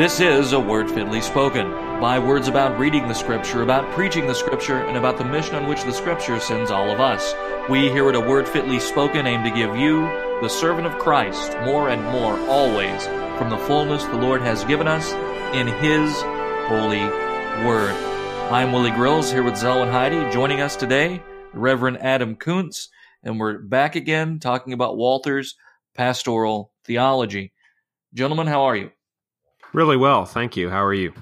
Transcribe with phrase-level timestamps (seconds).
[0.00, 1.70] This is a word fitly spoken.
[2.00, 5.68] By words about reading the scripture, about preaching the scripture, and about the mission on
[5.68, 7.34] which the scripture sends all of us.
[7.68, 10.00] We here at a word fitly spoken aim to give you,
[10.40, 13.04] the servant of Christ, more and more, always,
[13.36, 15.12] from the fullness the Lord has given us
[15.54, 16.10] in His
[16.66, 17.04] holy
[17.66, 17.94] word.
[18.50, 20.32] I'm Willie Grills here with Zelwyn Heide.
[20.32, 21.22] Joining us today,
[21.52, 22.88] Reverend Adam Koontz,
[23.22, 25.56] and we're back again talking about Walther's
[25.94, 27.52] pastoral theology.
[28.14, 28.92] Gentlemen, how are you?
[29.72, 30.68] Really well, thank you.
[30.68, 31.12] How are you?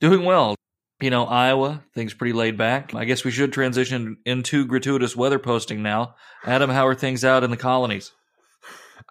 [0.00, 0.54] Doing well.
[1.00, 2.94] You know, Iowa, things pretty laid back.
[2.94, 6.16] I guess we should transition into gratuitous weather posting now.
[6.44, 8.12] Adam, how are things out in the colonies?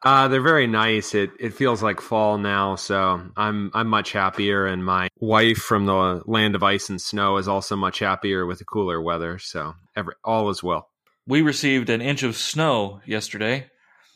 [0.03, 1.15] Uh, they're very nice.
[1.15, 5.85] It it feels like fall now, so I'm I'm much happier, and my wife from
[5.85, 9.39] the land of ice and snow is also much happier with the cooler weather.
[9.39, 10.89] So every all is well.
[11.25, 13.67] We received an inch of snow yesterday.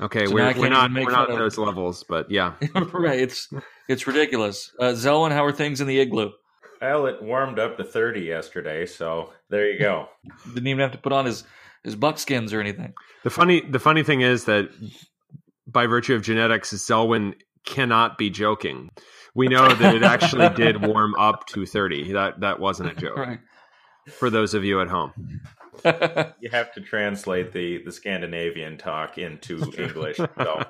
[0.02, 2.54] Okay, so we're, we're not we're not at those levels, but yeah,
[2.94, 3.20] right.
[3.20, 3.50] It's
[3.88, 4.72] it's ridiculous.
[4.80, 6.32] Uh, Zelwyn, how are things in the igloo?
[6.82, 10.08] Well, it warmed up to thirty yesterday, so there you go.
[10.54, 11.44] Didn't even have to put on his
[11.84, 12.94] his buckskins or anything.
[13.24, 14.70] The funny the funny thing is that
[15.68, 18.90] by virtue of genetics, Zelwyn cannot be joking.
[19.36, 22.14] We know that it actually did warm up to thirty.
[22.14, 23.18] That that wasn't a joke.
[23.18, 23.40] Right.
[24.10, 25.14] For those of you at home
[26.40, 30.20] you have to translate the the Scandinavian talk into English.
[30.38, 30.64] So.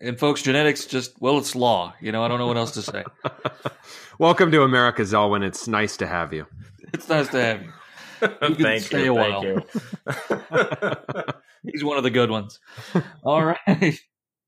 [0.00, 1.92] And folks, genetics just well, it's law.
[2.00, 3.04] You know, I don't know what else to say.
[4.18, 5.44] Welcome to America, Zelwyn.
[5.44, 6.46] It's nice to have you.
[6.94, 7.72] It's nice to have you.
[8.22, 9.42] You can thank stay you, a while.
[11.64, 12.60] He's one of the good ones.
[13.24, 13.98] All right.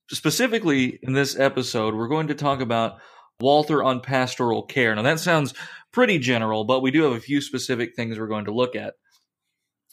[0.08, 2.98] Specifically, in this episode, we're going to talk about
[3.40, 4.94] Walther on pastoral care.
[4.94, 5.54] Now, that sounds
[5.92, 8.94] pretty general, but we do have a few specific things we're going to look at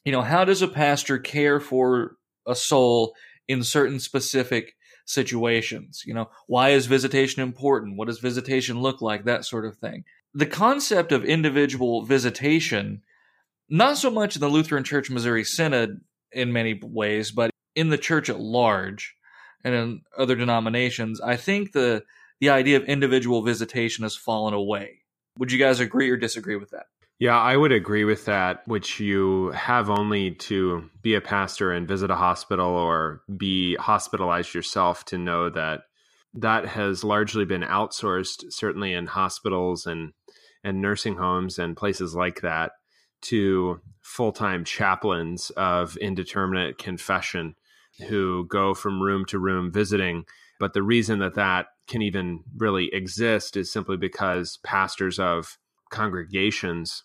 [0.08, 2.16] you know, how does a pastor care for
[2.48, 3.14] a soul
[3.50, 6.04] in certain specific situations?
[6.06, 7.98] You know, why is visitation important?
[7.98, 9.26] What does visitation look like?
[9.26, 10.06] That sort of thing.
[10.34, 13.02] The concept of individual visitation,
[13.68, 16.00] not so much in the Lutheran Church Missouri Synod
[16.32, 19.14] in many ways, but in the church at large
[19.66, 22.06] and in other denominations, I think the
[22.40, 25.00] the idea of individual visitation has fallen away.
[25.38, 26.86] Would you guys agree or disagree with that?
[27.20, 31.88] Yeah, I would agree with that, which you have only to be a pastor and
[31.88, 35.82] visit a hospital or be hospitalized yourself to know that
[36.36, 40.14] that has largely been outsourced, certainly in hospitals and,
[40.64, 42.74] and nursing homes and places like that,
[43.22, 47.56] to full time chaplains of indeterminate confession
[48.08, 50.24] who go from room to room visiting.
[50.60, 55.58] But the reason that that can even really exist is simply because pastors of
[55.90, 57.04] congregations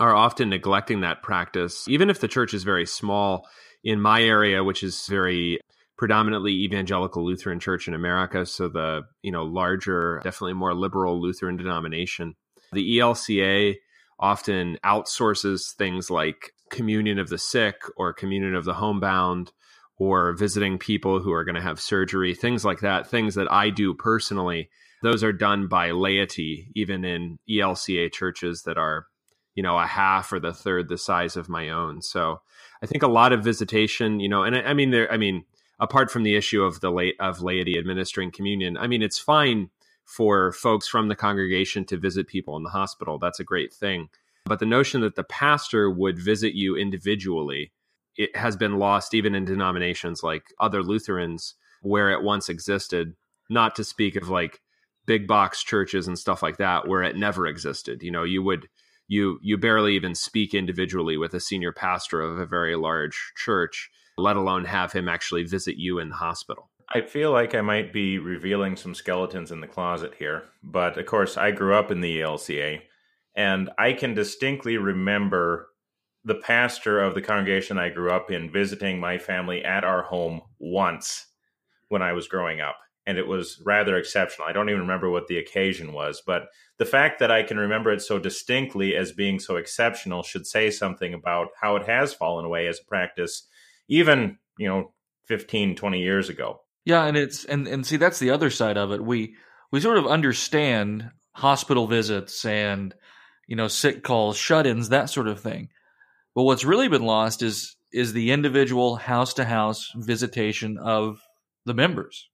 [0.00, 3.46] are often neglecting that practice, even if the church is very small.
[3.82, 5.58] In my area, which is very
[5.96, 11.56] predominantly evangelical Lutheran church in America, so the you know larger, definitely more liberal Lutheran
[11.56, 12.34] denomination,
[12.72, 13.76] the ELCA
[14.18, 19.50] often outsources things like communion of the sick or communion of the homebound
[19.98, 23.70] or visiting people who are going to have surgery, things like that, things that I
[23.70, 24.70] do personally.
[25.02, 29.06] Those are done by laity, even in ELCA churches that are
[29.60, 32.00] you know a half or the third the size of my own.
[32.00, 32.40] So
[32.82, 35.44] i think a lot of visitation you know and i, I mean there i mean
[35.78, 39.68] apart from the issue of the late of laity administering communion i mean it's fine
[40.10, 43.16] for folks from the congregation to visit people in the hospital.
[43.16, 44.08] That's a great thing.
[44.44, 47.72] But the notion that the pastor would visit you individually
[48.16, 53.14] it has been lost even in denominations like other lutherans where it once existed
[53.48, 54.60] not to speak of like
[55.06, 58.02] big box churches and stuff like that where it never existed.
[58.02, 58.68] You know you would
[59.10, 63.90] you you barely even speak individually with a senior pastor of a very large church,
[64.16, 66.70] let alone have him actually visit you in the hospital.
[66.88, 71.06] I feel like I might be revealing some skeletons in the closet here, but of
[71.06, 72.82] course, I grew up in the ELCA,
[73.34, 75.70] and I can distinctly remember
[76.24, 80.42] the pastor of the congregation I grew up in visiting my family at our home
[80.60, 81.26] once
[81.88, 82.76] when I was growing up
[83.10, 84.46] and it was rather exceptional.
[84.46, 86.44] I don't even remember what the occasion was, but
[86.78, 90.70] the fact that I can remember it so distinctly as being so exceptional should say
[90.70, 93.48] something about how it has fallen away as a practice,
[93.88, 94.92] even, you know,
[95.26, 96.60] 15, 20 years ago.
[96.84, 99.04] Yeah, and it's and and see that's the other side of it.
[99.04, 99.34] We
[99.72, 102.94] we sort of understand hospital visits and
[103.48, 105.68] you know sick calls, shut-ins, that sort of thing.
[106.36, 111.20] But what's really been lost is is the individual house to house visitation of
[111.66, 112.29] the members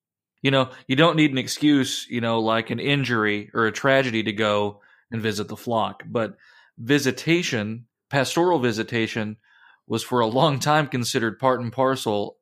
[0.47, 4.23] you know, you don't need an excuse, you know, like an injury or a tragedy
[4.23, 6.05] to go and visit the flock.
[6.07, 6.37] But
[6.79, 9.39] visitation, pastoral visitation,
[9.89, 12.37] was for a long time considered part and parcel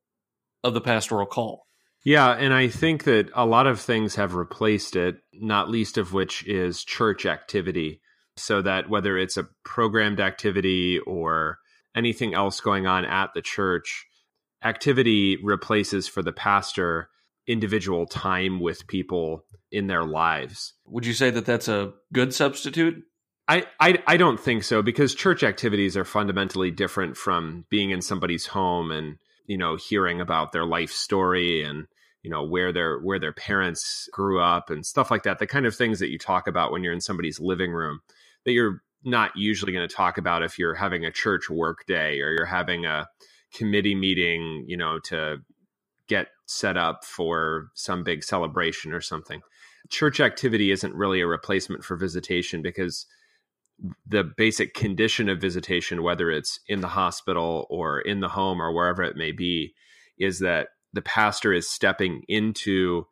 [0.62, 1.66] of the pastoral call.
[2.04, 6.12] Yeah, and I think that a lot of things have replaced it, not least of
[6.12, 8.02] which is church activity.
[8.36, 11.56] So that whether it's a programmed activity or
[11.96, 14.04] anything else going on at the church,
[14.62, 17.08] activity replaces for the pastor
[17.46, 20.74] individual time with people in their lives.
[20.86, 23.04] Would you say that that's a good substitute?
[23.46, 28.00] I, I, I don't think so because church activities are fundamentally different from being in
[28.00, 31.86] somebody's home and you know hearing about their life story and
[32.22, 35.66] you know where their where their parents grew up and stuff like that the kind
[35.66, 38.00] of things that you talk about when you're in somebody's living room
[38.44, 42.20] that you're not usually going to talk about if you're having a church work day
[42.20, 43.06] or you're having a
[43.52, 45.36] committee meeting you know to
[46.08, 49.40] get set up for some big celebration or something
[49.90, 53.06] church activity isn't really a replacement for visitation because
[54.06, 58.72] the basic condition of visitation whether it's in the hospital or in the home or
[58.72, 59.74] wherever it may be
[60.18, 63.04] is that the pastor is stepping into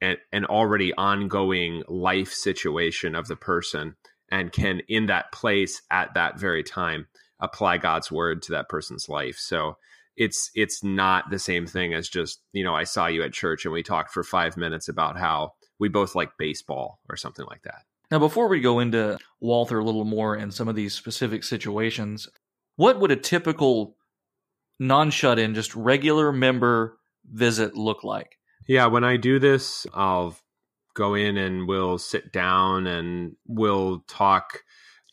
[0.00, 3.96] an, an already ongoing life situation of the person
[4.30, 7.06] and can in that place at that very time
[7.40, 9.36] apply God's word to that person's life.
[9.38, 9.76] So
[10.16, 13.64] it's it's not the same thing as just, you know, I saw you at church
[13.64, 17.62] and we talked for 5 minutes about how we both like baseball or something like
[17.62, 17.82] that.
[18.10, 22.28] Now before we go into Walther a little more and some of these specific situations,
[22.76, 23.96] what would a typical
[24.78, 26.98] non-shut in just regular member
[27.30, 28.38] visit look like?
[28.68, 30.36] Yeah, when I do this, I'll
[30.94, 34.62] go in and we'll sit down and we'll talk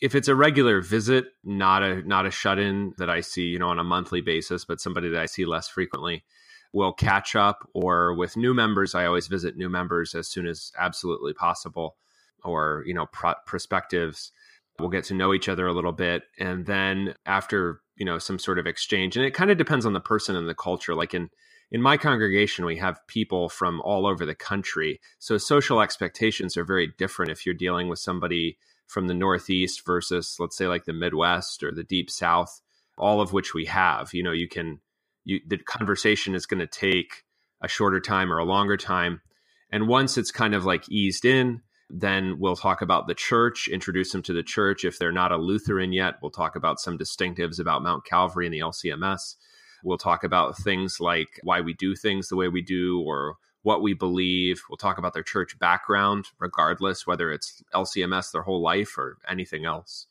[0.03, 3.57] if it's a regular visit, not a not a shut in that I see, you
[3.57, 6.25] know, on a monthly basis, but somebody that I see less frequently,
[6.73, 10.73] we'll catch up or with new members, I always visit new members as soon as
[10.77, 11.95] absolutely possible
[12.43, 13.07] or, you know,
[13.45, 14.33] perspectives.
[14.77, 18.39] We'll get to know each other a little bit and then after, you know, some
[18.39, 21.13] sort of exchange and it kind of depends on the person and the culture like
[21.13, 21.29] in
[21.71, 24.99] in my congregation, we have people from all over the country.
[25.17, 30.35] So social expectations are very different if you're dealing with somebody from the Northeast versus,
[30.39, 32.61] let's say, like the Midwest or the Deep South,
[32.97, 34.13] all of which we have.
[34.13, 34.79] You know, you can,
[35.23, 37.23] you, the conversation is going to take
[37.61, 39.21] a shorter time or a longer time.
[39.71, 44.11] And once it's kind of like eased in, then we'll talk about the church, introduce
[44.11, 44.83] them to the church.
[44.83, 48.53] If they're not a Lutheran yet, we'll talk about some distinctives about Mount Calvary and
[48.53, 49.35] the LCMS.
[49.83, 53.81] We'll talk about things like why we do things the way we do or what
[53.81, 54.61] we believe.
[54.69, 59.65] We'll talk about their church background, regardless, whether it's LCMS their whole life or anything
[59.65, 60.07] else.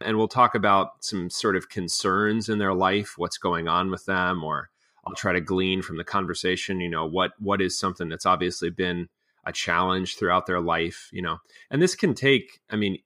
[0.00, 4.06] And we'll talk about some sort of concerns in their life, what's going on with
[4.06, 4.70] them, or
[5.06, 8.70] I'll try to glean from the conversation, you know, what what is something that's obviously
[8.70, 9.08] been
[9.44, 11.38] a challenge throughout their life, you know.
[11.70, 12.98] And this can take, I mean,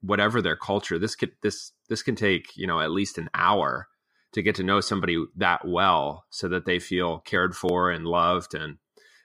[0.00, 3.88] whatever their culture, this could this this can take, you know, at least an hour
[4.32, 8.54] to get to know somebody that well so that they feel cared for and loved
[8.54, 8.78] and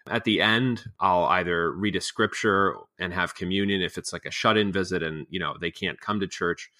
[0.10, 4.32] at the end i'll either read a scripture and have communion if it's like a
[4.32, 6.72] shut-in visit and you know they can't come to church.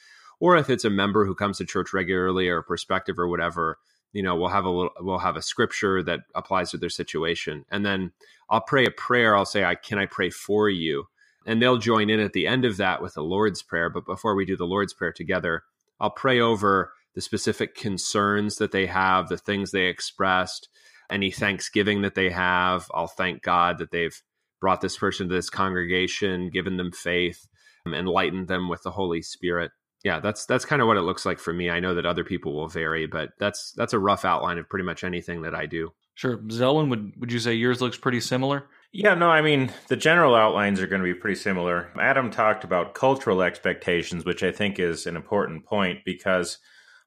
[0.42, 3.78] Or if it's a member who comes to church regularly or a perspective or whatever
[4.14, 7.66] you know we'll have a little we'll have a scripture that applies to their situation.
[7.70, 8.12] And then
[8.50, 9.36] i'll pray a prayer.
[9.36, 11.08] I'll say i can i pray for you?
[11.46, 13.90] And they'll join in at the end of that with the lord's prayer.
[13.90, 15.64] But before we do the lord's prayer together
[16.00, 20.70] i'll pray over the specific concerns that they have, the things they expressed,
[21.10, 22.88] any thanksgiving that they have.
[22.94, 24.20] I'll thank God that they've
[24.60, 27.48] brought this person to this congregation, given them faith,
[27.86, 29.72] um, enlightened them with the Holy Spirit.
[30.04, 31.70] Yeah, that's that's kind of what it looks like for me.
[31.70, 34.86] I know that other people will vary, but that's that's a rough outline of pretty
[34.86, 35.92] much anything that I do.
[36.16, 38.68] Sure, Zelwyn, would would you say yours looks pretty similar?
[38.92, 41.92] Yeah, no, I mean, the general outlines are going to be pretty similar.
[42.00, 46.58] Adam talked about cultural expectations, which I think is an important point because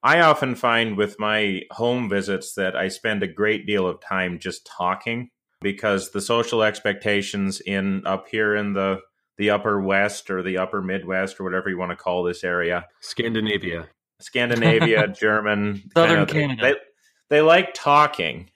[0.03, 4.39] I often find with my home visits that I spend a great deal of time
[4.41, 5.31] just talking
[5.61, 9.01] because the social expectations in up here in the
[9.39, 12.87] the upper west or the upper midwest or whatever you want to call this area.
[13.01, 13.89] Scandinavia.
[14.21, 16.63] Scandinavia german southern canada.
[16.63, 16.75] They,
[17.37, 18.51] they like talking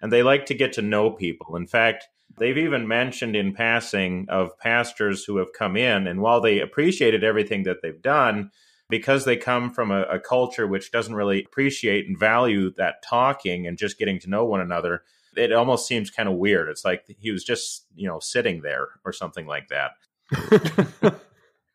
[0.00, 1.56] and they like to get to know people.
[1.56, 2.08] In fact
[2.38, 7.22] they've even mentioned in passing of pastors who have come in and while they appreciated
[7.22, 8.50] everything that they've done
[8.92, 13.66] because they come from a, a, culture which doesn't really appreciate and value that talking
[13.66, 15.02] and just getting to know one another,
[15.34, 16.68] it almost seems kind of weird.
[16.68, 19.92] It's like he was just, you know, sitting there or something like that.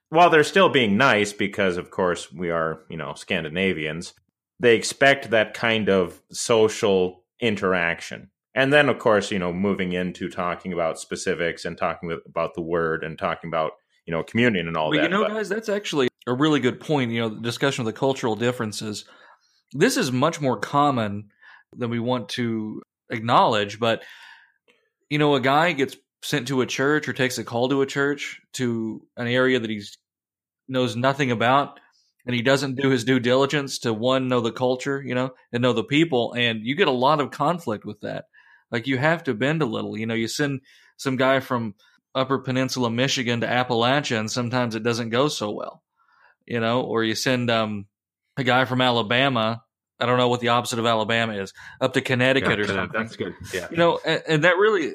[0.10, 4.13] While they're still being nice, because of course we are, you know, Scandinavians,
[4.60, 8.29] they expect that kind of social interaction.
[8.53, 12.62] And then, of course, you know, moving into talking about specifics and talking about the
[12.62, 13.71] word and talking about
[14.12, 15.03] you know communion and all that.
[15.03, 15.36] You know, but.
[15.36, 17.12] guys, that's actually a really good point.
[17.12, 19.06] You know, the discussion of the cultural differences.
[19.72, 21.30] This is much more common
[21.74, 23.80] than we want to acknowledge.
[23.80, 24.03] But
[25.10, 27.86] you know, a guy gets sent to a church or takes a call to a
[27.86, 29.82] church to an area that he
[30.68, 31.80] knows nothing about
[32.25, 35.63] and he doesn't do his due diligence to one know the culture you know and
[35.63, 38.25] know the people and you get a lot of conflict with that
[38.72, 40.62] like you have to bend a little you know you send
[40.98, 41.74] some guy from
[42.15, 45.82] upper peninsula michigan to appalachia and sometimes it doesn't go so well
[46.46, 47.86] you know or you send um,
[48.38, 49.62] a guy from alabama
[50.00, 53.01] i don't know what the opposite of alabama is up to connecticut Yeah, or something
[53.01, 53.34] That's good.
[53.53, 53.68] Yeah.
[53.72, 54.94] you know and, and that really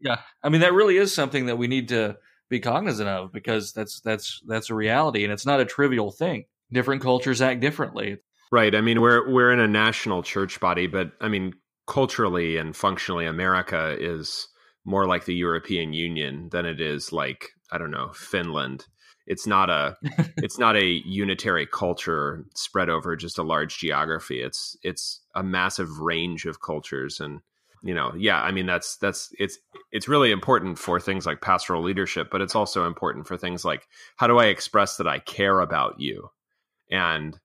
[0.00, 2.16] yeah i mean that really is something that we need to
[2.48, 6.44] be cognizant of because that's that's that's a reality and it's not a trivial thing
[6.72, 8.18] different cultures act differently
[8.52, 8.72] Right.
[8.76, 11.54] I mean, we're we're in a national church body, but I mean,
[11.88, 14.46] culturally and functionally, America is
[14.84, 18.86] more like the European Union than it is like I don't know Finland.
[19.26, 19.96] It's not a
[20.36, 24.40] it's not a unitary culture spread over just a large geography.
[24.40, 27.40] It's it's a massive range of cultures and
[27.84, 29.58] you know yeah i mean that's that's it's
[29.92, 33.86] it's really important for things like pastoral leadership but it's also important for things like
[34.16, 36.30] how do i express that i care about you
[36.90, 37.38] and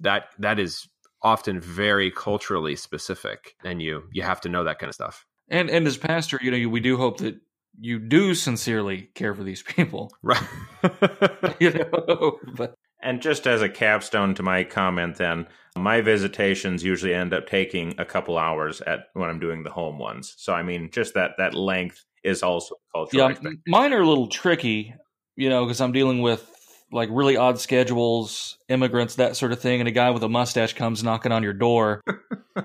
[0.00, 0.86] that that is
[1.22, 5.70] often very culturally specific and you you have to know that kind of stuff and
[5.70, 7.36] and as pastor you know we do hope that
[7.80, 10.42] you do sincerely care for these people right
[11.60, 15.46] you know but And just as a capstone to my comment, then
[15.76, 19.98] my visitations usually end up taking a couple hours at when I'm doing the home
[19.98, 20.34] ones.
[20.38, 23.30] So I mean, just that that length is also cultural.
[23.30, 24.94] yeah mine are a little tricky
[25.36, 26.50] you know because i'm dealing with
[26.92, 30.74] like really odd schedules immigrants that sort of thing and a guy with a mustache
[30.74, 32.00] comes knocking on your door.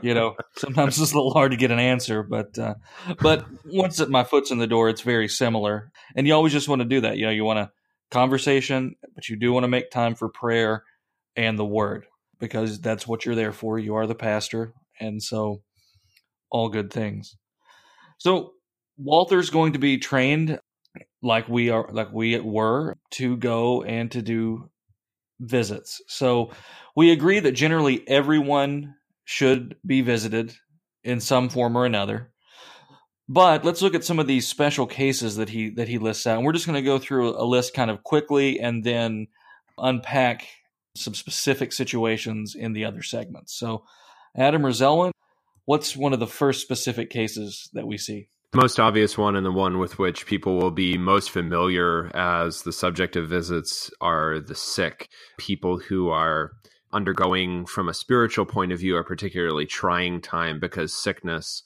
[0.04, 2.76] You know sometimes it's a little hard to get an answer but uh,
[3.20, 5.92] but once my foot's in the door it's very similar.
[6.16, 7.18] And you always just want to do that.
[7.18, 7.72] You know you want a
[8.12, 10.84] conversation but you do want to make time for prayer
[11.36, 12.06] and the word
[12.40, 13.80] because that's what you're there for.
[13.80, 15.64] You are the pastor and so
[16.52, 17.36] all good things.
[18.20, 18.54] So
[18.96, 20.60] walther's going to be trained
[21.22, 24.70] like we are like we were to go and to do
[25.40, 26.02] visits.
[26.08, 26.52] So
[26.96, 28.96] we agree that generally everyone
[29.26, 30.56] should be visited
[31.04, 32.32] in some form or another.
[33.28, 36.38] But let's look at some of these special cases that he that he lists out.
[36.38, 39.28] And we're just going to go through a list kind of quickly and then
[39.78, 40.48] unpack
[40.96, 43.54] some specific situations in the other segments.
[43.54, 43.86] So
[44.36, 45.12] adam or zelwyn
[45.70, 49.52] what's one of the first specific cases that we see most obvious one and the
[49.52, 54.56] one with which people will be most familiar as the subject of visits are the
[54.56, 56.52] sick people who are
[56.92, 61.62] undergoing from a spiritual point of view a particularly trying time because sickness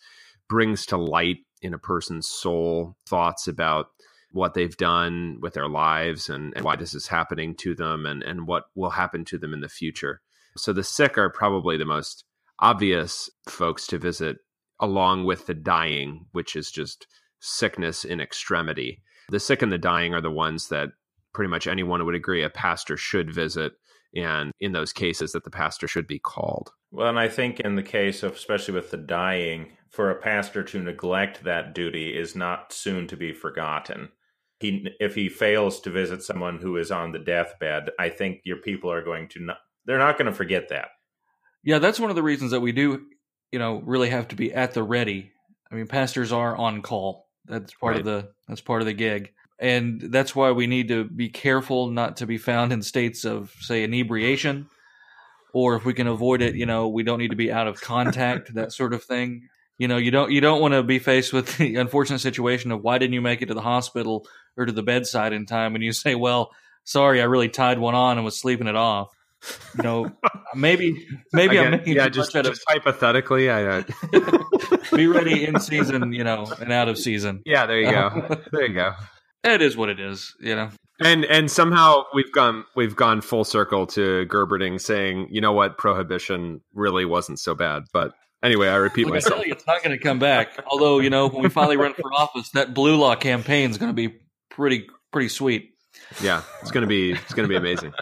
[0.49, 3.87] brings to light in a person's soul thoughts about
[4.33, 8.23] what they've done with their lives and, and why this is happening to them and,
[8.23, 10.21] and what will happen to them in the future.
[10.57, 12.25] So the sick are probably the most
[12.59, 14.37] obvious folks to visit,
[14.83, 17.07] along with the dying, which is just
[17.39, 19.01] sickness in extremity.
[19.29, 20.89] The sick and the dying are the ones that
[21.33, 23.71] pretty much anyone would agree a pastor should visit.
[24.13, 26.71] And in those cases, that the pastor should be called.
[26.91, 30.63] Well, and I think in the case of, especially with the dying, for a pastor
[30.63, 34.09] to neglect that duty is not soon to be forgotten.
[34.59, 38.57] He, if he fails to visit someone who is on the deathbed, I think your
[38.57, 40.89] people are going to not, they're not going to forget that.
[41.63, 43.05] Yeah, that's one of the reasons that we do,
[43.53, 45.31] you know, really have to be at the ready.
[45.72, 47.27] I mean, pastors are on call.
[47.45, 49.31] That's part of the that's part of the gig.
[49.60, 53.53] And that's why we need to be careful not to be found in states of
[53.60, 54.69] say inebriation
[55.53, 57.79] or if we can avoid it, you know, we don't need to be out of
[57.79, 59.50] contact, that sort of thing.
[59.77, 62.81] You know, you don't you don't want to be faced with the unfortunate situation of
[62.81, 64.25] why didn't you make it to the hospital
[64.57, 66.51] or to the bedside in time and you say, "Well,
[66.86, 69.10] sorry, I really tied one on and was sleeping it off."
[69.77, 70.12] You know,
[70.55, 73.83] maybe maybe I'm making yeah, just, out of hypothetically, I, uh,
[74.95, 77.41] be ready in season, you know, and out of season.
[77.45, 78.93] yeah, there you go, there you go.
[79.45, 80.69] It is what it is, you know.
[81.01, 85.77] And and somehow we've gone we've gone full circle to Gerberding saying, you know what,
[85.77, 87.83] prohibition really wasn't so bad.
[87.91, 89.41] But anyway, I repeat I myself.
[89.45, 90.63] it's not going to come back.
[90.71, 93.89] Although, you know, when we finally run for office, that blue law campaign is going
[93.89, 94.15] to be
[94.50, 95.71] pretty pretty sweet.
[96.21, 97.93] Yeah, it's gonna be it's gonna be amazing.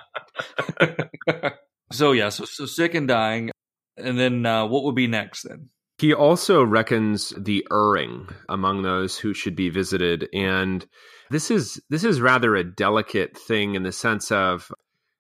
[1.92, 3.52] so yeah, so so sick and dying,
[3.98, 5.70] and then uh, what would be next then?
[5.98, 10.86] He also reckons the erring among those who should be visited, and
[11.30, 14.72] this is this is rather a delicate thing in the sense of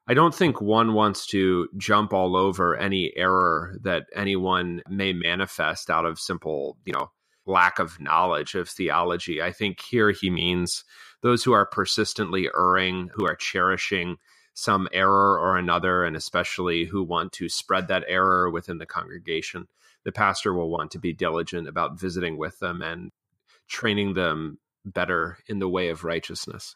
[0.07, 5.89] I don't think one wants to jump all over any error that anyone may manifest
[5.89, 7.11] out of simple, you know,
[7.45, 9.41] lack of knowledge of theology.
[9.41, 10.83] I think here he means
[11.21, 14.17] those who are persistently erring, who are cherishing
[14.61, 19.67] some error or another, and especially who want to spread that error within the congregation,
[20.03, 23.11] the pastor will want to be diligent about visiting with them and
[23.67, 26.75] training them better in the way of righteousness.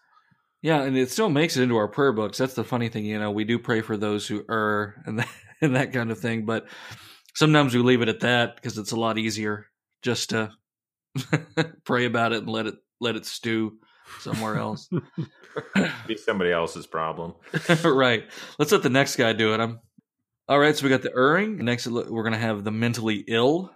[0.63, 2.39] Yeah, and it still makes it into our prayer books.
[2.39, 3.29] That's the funny thing, you know.
[3.29, 5.29] We do pray for those who err and that,
[5.61, 6.65] and that kind of thing, but
[7.35, 9.67] sometimes we leave it at that because it's a lot easier
[10.01, 10.51] just to
[11.83, 13.77] pray about it and let it let it stew
[14.19, 14.89] somewhere else.
[16.07, 17.33] Be somebody else's problem.
[17.83, 18.23] right.
[18.59, 19.59] Let's let the next guy do it.
[19.59, 19.79] I'm
[20.47, 20.75] all right.
[20.75, 21.57] So we got the erring.
[21.57, 23.71] Next, we're going to have the mentally ill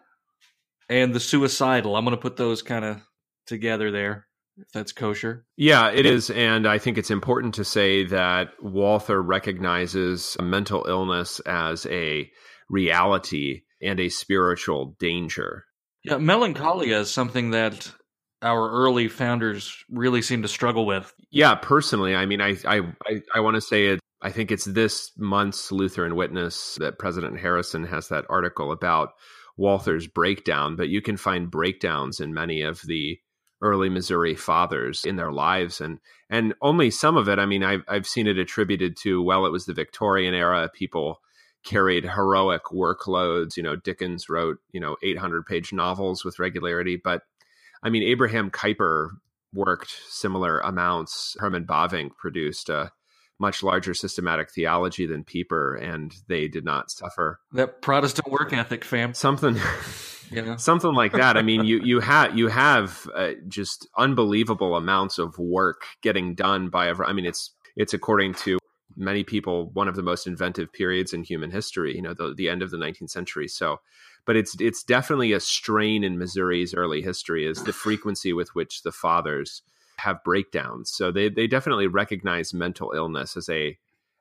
[0.89, 1.95] and the suicidal.
[1.95, 3.01] I'm going to put those kind of
[3.47, 4.25] together there.
[4.57, 5.45] If that's kosher.
[5.55, 6.29] Yeah, it is.
[6.29, 12.29] And I think it's important to say that Walther recognizes mental illness as a
[12.69, 15.63] reality and a spiritual danger.
[16.03, 17.91] Yeah, melancholia is something that
[18.41, 21.13] our early founders really seem to struggle with.
[21.31, 23.99] Yeah, personally, I mean, I I I, I want to say it.
[24.21, 29.13] I think it's this month's Lutheran Witness that President Harrison has that article about
[29.57, 33.19] Walther's breakdown, but you can find breakdowns in many of the
[33.61, 37.39] early Missouri fathers in their lives, and and only some of it.
[37.39, 40.69] I mean, I've I've seen it attributed to well, it was the Victorian era.
[40.73, 41.19] People
[41.65, 43.57] carried heroic workloads.
[43.57, 47.23] You know, Dickens wrote you know 800 page novels with regularity, but
[47.83, 49.09] I mean, Abraham Kuyper
[49.53, 51.35] worked similar amounts.
[51.39, 52.91] Herman Bavinck produced a
[53.39, 58.83] much larger systematic theology than Pieper, and they did not suffer that Protestant work ethic,
[58.83, 59.13] fam.
[59.13, 59.57] Something,
[60.57, 61.37] something like that.
[61.37, 66.69] I mean, you you have you have uh, just unbelievable amounts of work getting done
[66.69, 66.89] by.
[66.89, 68.59] I mean, it's it's according to
[68.97, 71.95] many people one of the most inventive periods in human history.
[71.95, 73.47] You know, the the end of the 19th century.
[73.47, 73.79] So
[74.29, 78.83] but it's it's definitely a strain in Missouri's early history is the frequency with which
[78.83, 79.63] the fathers
[79.97, 80.91] have breakdowns.
[80.91, 83.75] So they they definitely recognize mental illness as a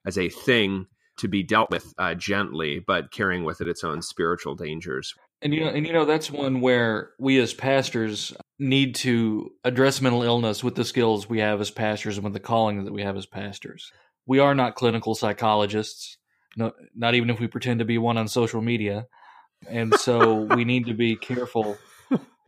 [0.06, 0.86] as a thing
[1.18, 5.14] to be dealt with uh, gently, but carrying with it its own spiritual dangers.
[5.42, 10.00] And you know, and you know that's one where we as pastors need to address
[10.00, 13.02] mental illness with the skills we have as pastors and with the calling that we
[13.02, 13.92] have as pastors.
[14.24, 16.16] We are not clinical psychologists,
[16.56, 19.06] no, not even if we pretend to be one on social media
[19.68, 21.76] and so we need to be careful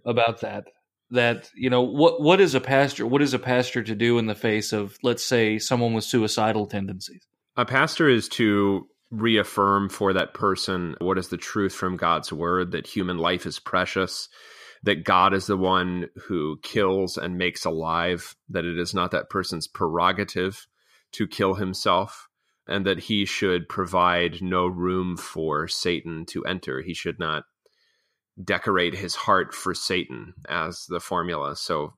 [0.04, 0.64] about that
[1.10, 4.26] that you know what what is a pastor what is a pastor to do in
[4.26, 7.26] the face of let's say someone with suicidal tendencies?
[7.56, 12.72] A pastor is to reaffirm for that person what is the truth from God's word
[12.72, 14.28] that human life is precious
[14.82, 19.28] that God is the one who kills and makes alive that it is not that
[19.28, 20.66] person's prerogative
[21.12, 22.29] to kill himself
[22.70, 26.80] and that he should provide no room for Satan to enter.
[26.80, 27.44] He should not
[28.42, 31.94] decorate his heart for Satan, as the formula so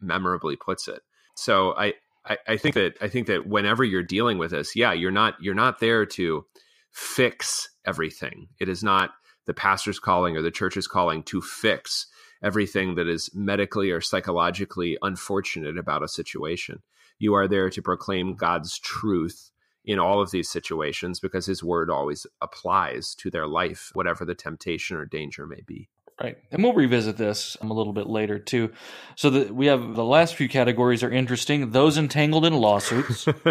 [0.00, 1.00] memorably puts it.
[1.34, 1.94] So I,
[2.26, 5.34] I, I think that I think that whenever you're dealing with this, yeah, you're not
[5.40, 6.44] you're not there to
[6.90, 8.48] fix everything.
[8.60, 9.10] It is not
[9.46, 12.06] the pastor's calling or the church's calling to fix
[12.42, 16.82] everything that is medically or psychologically unfortunate about a situation.
[17.18, 19.51] You are there to proclaim God's truth
[19.84, 24.34] in all of these situations because his word always applies to their life, whatever the
[24.34, 25.88] temptation or danger may be.
[26.22, 26.36] Right.
[26.52, 28.70] And we'll revisit this um, a little bit later too.
[29.16, 31.70] So that we have the last few categories are interesting.
[31.70, 33.26] Those entangled in lawsuits.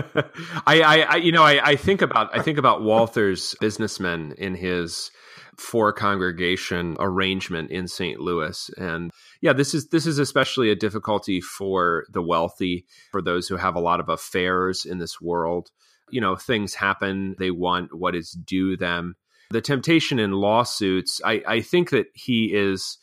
[0.65, 4.55] I, I, I, you know, I, I think about I think about Walther's businessmen in
[4.55, 5.11] his
[5.57, 8.19] four congregation arrangement in St.
[8.19, 8.69] Louis.
[8.77, 13.57] And yeah, this is this is especially a difficulty for the wealthy, for those who
[13.57, 15.71] have a lot of affairs in this world
[16.11, 17.35] you know, things happen.
[17.39, 19.15] They want what is due them.
[19.49, 22.97] The temptation in lawsuits, I, I think that he is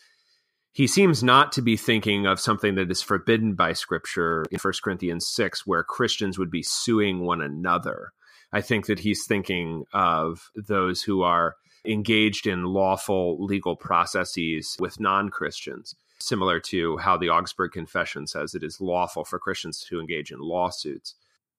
[0.72, 4.74] he seems not to be thinking of something that is forbidden by scripture in 1
[4.82, 8.12] Corinthians 6, where Christians would be suing one another.
[8.52, 15.00] I think that he's thinking of those who are engaged in lawful legal processes with
[15.00, 19.98] non Christians, similar to how the Augsburg Confession says it is lawful for Christians to
[20.00, 21.14] engage in lawsuits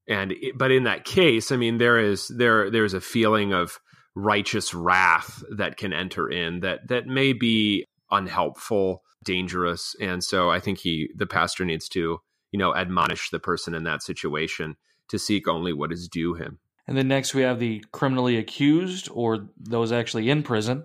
[0.10, 3.80] and but in that case i mean there is there there's a feeling of
[4.16, 9.96] righteous wrath that can enter in that that may be unhelpful dangerous.
[10.00, 12.20] And so i think he the pastor needs to
[12.52, 14.76] you know admonish the person in that situation
[15.10, 16.60] to seek only what is due him.
[16.88, 20.84] And then next we have the criminally accused or those actually in prison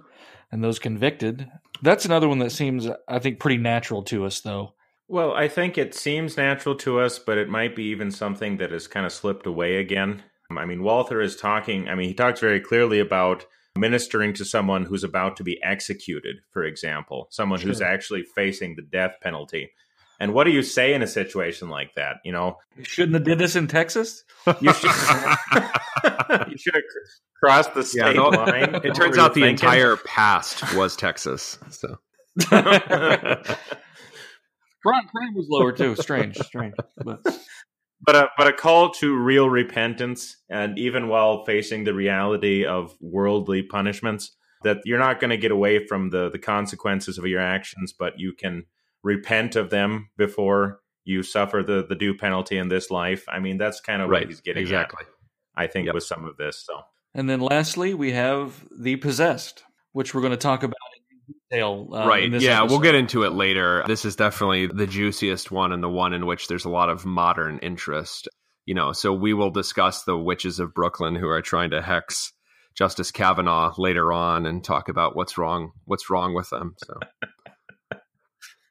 [0.52, 1.50] and those convicted.
[1.82, 4.74] That's another one that seems i think pretty natural to us though
[5.08, 8.72] well, I think it seems natural to us, but it might be even something that
[8.72, 10.22] has kind of slipped away again.
[10.50, 14.84] I mean, Walther is talking, I mean, he talks very clearly about ministering to someone
[14.84, 17.68] who's about to be executed, for example, someone sure.
[17.68, 19.70] who's actually facing the death penalty.
[20.20, 22.16] And what do you say in a situation like that?
[22.24, 24.22] You know, you shouldn't have did this in Texas.
[24.60, 24.90] You should,
[26.48, 26.84] you should have
[27.42, 28.76] crossed the state Yeah, no, line.
[28.84, 29.66] It turns out the thinking?
[29.66, 31.58] entire past was Texas.
[31.70, 31.98] So
[34.84, 35.96] crime, crime was lower too.
[36.00, 36.74] Strange, strange.
[36.96, 37.20] But
[38.06, 42.94] but a but a call to real repentance, and even while facing the reality of
[43.00, 47.40] worldly punishments, that you're not going to get away from the the consequences of your
[47.40, 48.64] actions, but you can
[49.02, 53.24] repent of them before you suffer the the due penalty in this life.
[53.28, 55.02] I mean, that's kind of right, what he's getting exactly.
[55.02, 55.08] at,
[55.62, 55.94] I think Yep.
[55.94, 56.62] with some of this.
[56.64, 56.80] So
[57.14, 60.93] and then lastly, we have the possessed, which we're going to talk about in
[61.26, 61.88] detail.
[61.92, 62.24] Uh, right.
[62.24, 63.84] in this Yeah, we'll get into it later.
[63.86, 67.04] This is definitely the juiciest one and the one in which there's a lot of
[67.04, 68.28] modern interest.
[68.66, 72.32] You know, so we will discuss the witches of Brooklyn who are trying to hex
[72.76, 76.74] Justice Kavanaugh later on and talk about what's wrong what's wrong with them.
[76.78, 76.94] So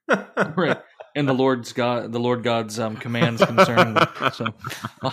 [0.55, 0.77] right.
[1.15, 4.07] And the Lord's God, the Lord God's um, commands concerning them.
[4.33, 4.47] So,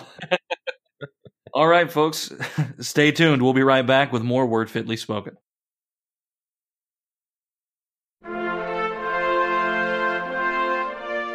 [1.54, 2.32] all right, folks,
[2.80, 3.42] stay tuned.
[3.42, 5.36] We'll be right back with more word fitly spoken.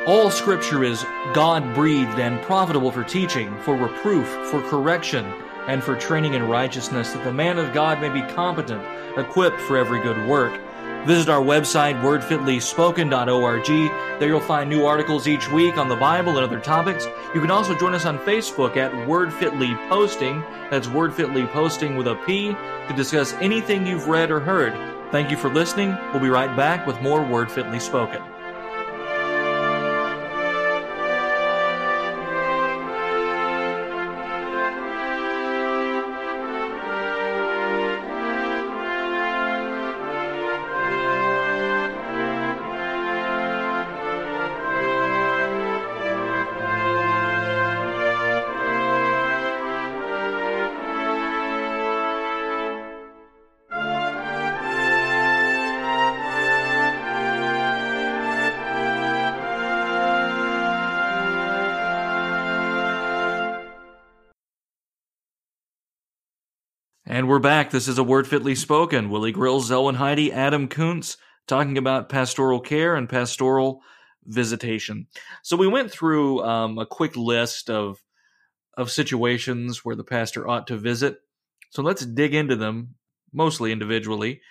[0.08, 5.26] All scripture is God breathed and profitable for teaching, for reproof, for correction,
[5.68, 8.84] and for training in righteousness, that the man of God may be competent,
[9.18, 10.62] equipped for every good work.
[11.08, 13.66] Visit our website, wordfitlyspoken.org.
[14.20, 17.08] There you'll find new articles each week on the Bible and other topics.
[17.34, 20.42] You can also join us on Facebook at Wordfitly Posting.
[20.70, 22.50] That's Wordfitly Posting with a P
[22.88, 24.74] to discuss anything you've read or heard.
[25.12, 25.98] Thank you for listening.
[26.12, 28.22] We'll be right back with more Word Fitly Spoken.
[67.26, 67.72] And we're back.
[67.72, 69.10] This is a word fitly spoken.
[69.10, 73.82] Willie Grills, Zelwyn Heide, Adam Koontz talking about pastoral care and pastoral
[74.26, 75.08] visitation.
[75.42, 78.04] So we went through um, a quick list of
[78.78, 81.18] of situations where the pastor ought to visit.
[81.72, 82.94] So let's dig into them,
[83.34, 84.42] mostly individually,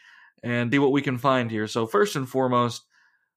[0.43, 1.69] and see what we can find here.
[1.69, 2.83] So first and foremost,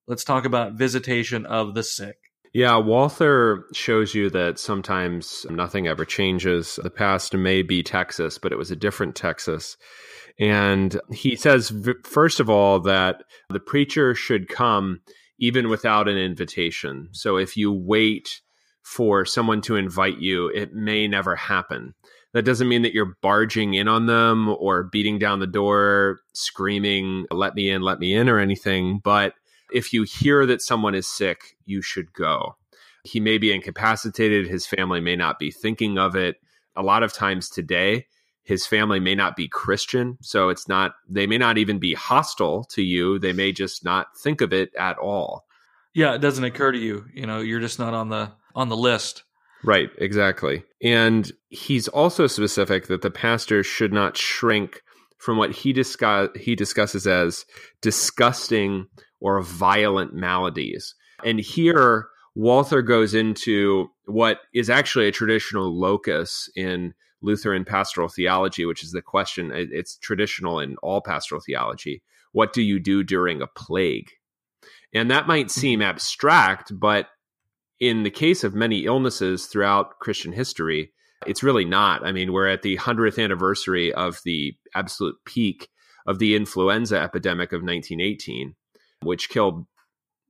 [0.07, 2.26] let's talk about visitation of the sick.
[2.57, 6.79] Yeah, Walther shows you that sometimes nothing ever changes.
[6.81, 9.77] The past may be Texas, but it was a different Texas.
[10.39, 11.71] And he says,
[12.03, 15.01] first of all, that the preacher should come
[15.37, 17.09] even without an invitation.
[17.11, 18.41] So if you wait
[18.81, 21.93] for someone to invite you, it may never happen.
[22.33, 27.27] That doesn't mean that you're barging in on them or beating down the door, screaming,
[27.29, 28.99] let me in, let me in, or anything.
[29.03, 29.35] But
[29.71, 32.55] if you hear that someone is sick, you should go.
[33.03, 34.47] He may be incapacitated.
[34.47, 36.37] His family may not be thinking of it.
[36.75, 38.07] A lot of times today,
[38.43, 40.17] his family may not be Christian.
[40.21, 43.19] So it's not, they may not even be hostile to you.
[43.19, 45.45] They may just not think of it at all.
[45.93, 47.05] Yeah, it doesn't occur to you.
[47.13, 49.23] You know, you're just not on the on the list.
[49.63, 50.63] Right, exactly.
[50.81, 54.83] And he's also specific that the pastor should not shrink
[55.17, 57.45] from what he discuss he discusses as
[57.81, 58.87] disgusting
[59.19, 60.95] or violent maladies.
[61.23, 68.65] And here Walther goes into what is actually a traditional locus in Lutheran pastoral theology,
[68.65, 72.03] which is the question it's traditional in all pastoral theology.
[72.31, 74.11] What do you do during a plague?
[74.93, 75.59] And that might mm-hmm.
[75.59, 77.07] seem abstract, but
[77.79, 80.91] in the case of many illnesses throughout Christian history,
[81.25, 82.05] it's really not.
[82.05, 85.69] I mean, we're at the 100th anniversary of the absolute peak
[86.05, 88.55] of the influenza epidemic of 1918,
[89.01, 89.65] which killed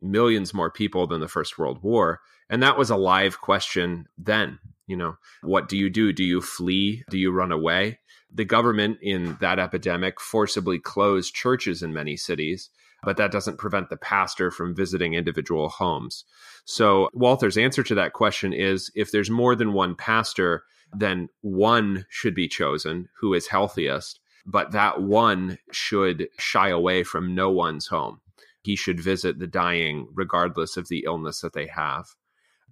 [0.01, 2.19] millions more people than the First World War.
[2.49, 4.59] And that was a live question then.
[4.85, 6.13] You know, what do you do?
[6.13, 7.03] Do you flee?
[7.09, 7.99] Do you run away?
[8.33, 12.69] The government in that epidemic forcibly closed churches in many cities,
[13.03, 16.23] but that doesn't prevent the pastor from visiting individual homes.
[16.63, 22.05] So, Walther's answer to that question is if there's more than one pastor, then one
[22.09, 27.87] should be chosen who is healthiest, but that one should shy away from no one's
[27.87, 28.21] home.
[28.67, 32.03] He should visit the dying regardless of the illness that they have.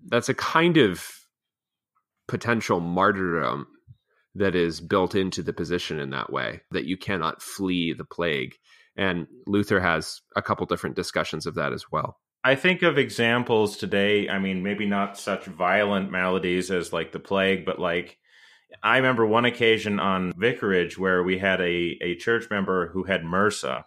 [0.05, 1.09] That's a kind of
[2.27, 3.67] potential martyrdom
[4.35, 8.55] that is built into the position in that way that you cannot flee the plague.
[8.97, 12.19] And Luther has a couple different discussions of that as well.
[12.43, 14.27] I think of examples today.
[14.27, 18.17] I mean, maybe not such violent maladies as like the plague, but like
[18.83, 23.23] I remember one occasion on vicarage where we had a, a church member who had
[23.23, 23.85] MRSA.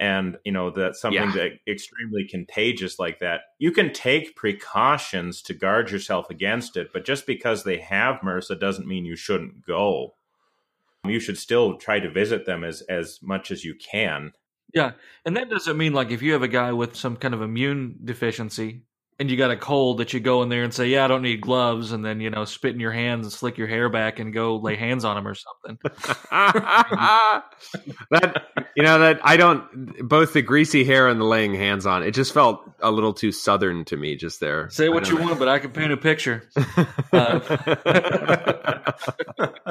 [0.00, 1.32] And, you know, that's something Yeah.
[1.32, 3.42] that extremely contagious like that.
[3.58, 8.58] You can take precautions to guard yourself against it, but just because they have MRSA
[8.58, 10.14] doesn't mean you shouldn't go.
[11.04, 14.32] You should still try to visit them as, as much as you can.
[14.72, 14.92] Yeah,
[15.26, 17.98] and that doesn't mean like if you have a guy with some kind of immune
[18.02, 18.84] deficiency
[19.20, 21.20] and you got a cold that you go in there and say, "Yeah, I don't
[21.20, 24.18] need gloves," and then you know spit in your hands and slick your hair back
[24.18, 25.78] and go lay hands on him or something.
[28.10, 32.02] that you know that I don't both the greasy hair and the laying hands on.
[32.02, 34.70] It just felt a little too southern to me just there.
[34.70, 36.48] Say what you don't want, but I can paint a picture.
[37.12, 37.12] know.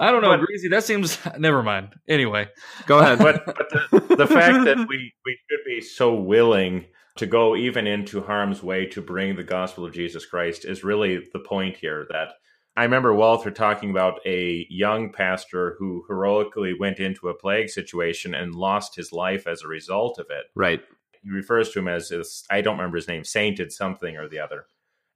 [0.00, 0.68] I don't know, But- greasy.
[0.68, 1.18] That seems.
[1.38, 1.94] Never mind.
[2.08, 2.48] Anyway,
[2.86, 3.18] Go ahead.
[3.18, 3.68] but, but
[4.08, 8.62] the, the fact that we, we should be so willing to go even into harm's
[8.62, 12.06] way to bring the gospel of Jesus Christ is really the point here.
[12.10, 12.34] That
[12.76, 18.34] I remember Walther talking about a young pastor who heroically went into a plague situation
[18.34, 20.46] and lost his life as a result of it.
[20.54, 20.82] right.
[21.22, 24.40] He refers to him as this, I don't remember his name, sainted something or the
[24.40, 24.66] other.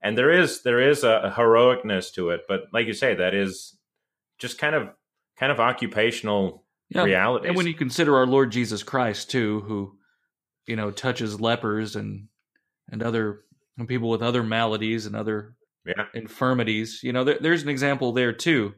[0.01, 3.35] And there is there is a, a heroicness to it, but like you say, that
[3.35, 3.77] is
[4.39, 4.89] just kind of
[5.37, 7.03] kind of occupational yeah.
[7.03, 7.49] realities.
[7.49, 9.98] And when you consider our Lord Jesus Christ too, who
[10.69, 12.29] you know touches lepers and
[12.91, 13.41] and other
[13.77, 15.55] and people with other maladies and other
[15.89, 16.05] yeah.
[16.15, 18.75] infirmities, you know, there, there's an example there too.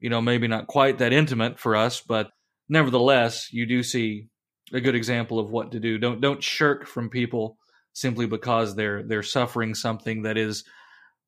[0.00, 2.30] You know, maybe not quite that intimate for us, but
[2.68, 4.28] nevertheless, you do see
[4.72, 5.98] a good example of what to do.
[5.98, 7.58] Don't don't shirk from people
[7.92, 10.64] simply because they're they're suffering something that is,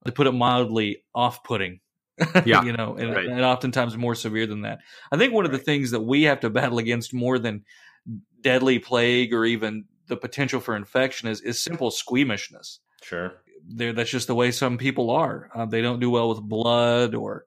[0.07, 1.81] to put it mildly, off-putting.
[2.45, 3.25] Yeah, you know, and, right.
[3.25, 4.81] and oftentimes more severe than that.
[5.11, 7.65] I think one of the things that we have to battle against more than
[8.43, 13.33] deadly plague or even the potential for infection is is simple squeamishness Sure.
[13.67, 17.15] there that's just the way some people are uh, they don't do well with blood
[17.15, 17.47] or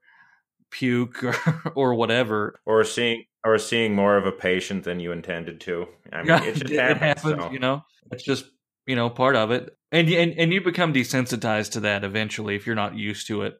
[0.71, 1.35] puke or,
[1.75, 5.85] or whatever or seeing or seeing more of a patient than you intended to.
[6.13, 7.21] I mean, it just happens.
[7.21, 7.51] so.
[7.51, 8.45] you know it's just
[8.87, 12.65] you know part of it and, and and you become desensitized to that eventually if
[12.65, 13.53] you're not used to it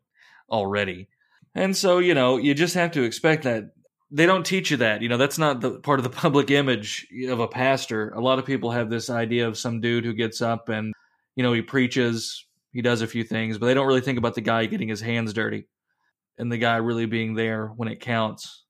[0.49, 1.07] already
[1.53, 3.71] and so you know you just have to expect that
[4.13, 7.08] they don't teach you that you know that's not the part of the public image
[7.28, 8.10] of a pastor.
[8.12, 10.93] A lot of people have this idea of some dude who gets up and
[11.36, 14.36] you know he preaches he does a few things but they don't really think about
[14.36, 15.67] the guy getting his hands dirty
[16.38, 18.63] and the guy really being there when it counts.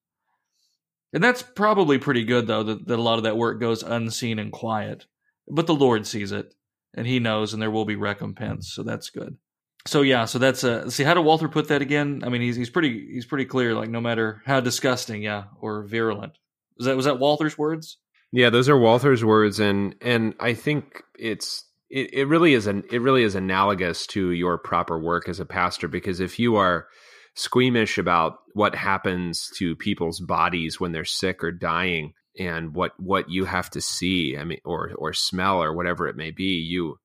[1.13, 4.39] And that's probably pretty good though that, that a lot of that work goes unseen
[4.39, 5.05] and quiet
[5.47, 6.55] but the lord sees it
[6.95, 9.37] and he knows and there will be recompense so that's good
[9.85, 12.21] so yeah so that's uh see how did walther put that again?
[12.25, 15.83] I mean he's he's pretty he's pretty clear like no matter how disgusting yeah or
[15.83, 16.37] virulent.
[16.77, 17.97] Was that was that walther's words?
[18.35, 22.83] Yeah, those are Walther's words, and and I think it's it, it really is an
[22.91, 26.87] it really is analogous to your proper work as a pastor because if you are
[27.35, 33.29] squeamish about what happens to people's bodies when they're sick or dying and what what
[33.29, 36.97] you have to see, I mean, or or smell or whatever it may be, you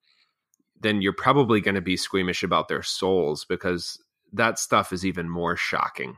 [0.80, 3.98] then you're probably going to be squeamish about their souls because
[4.32, 6.16] that stuff is even more shocking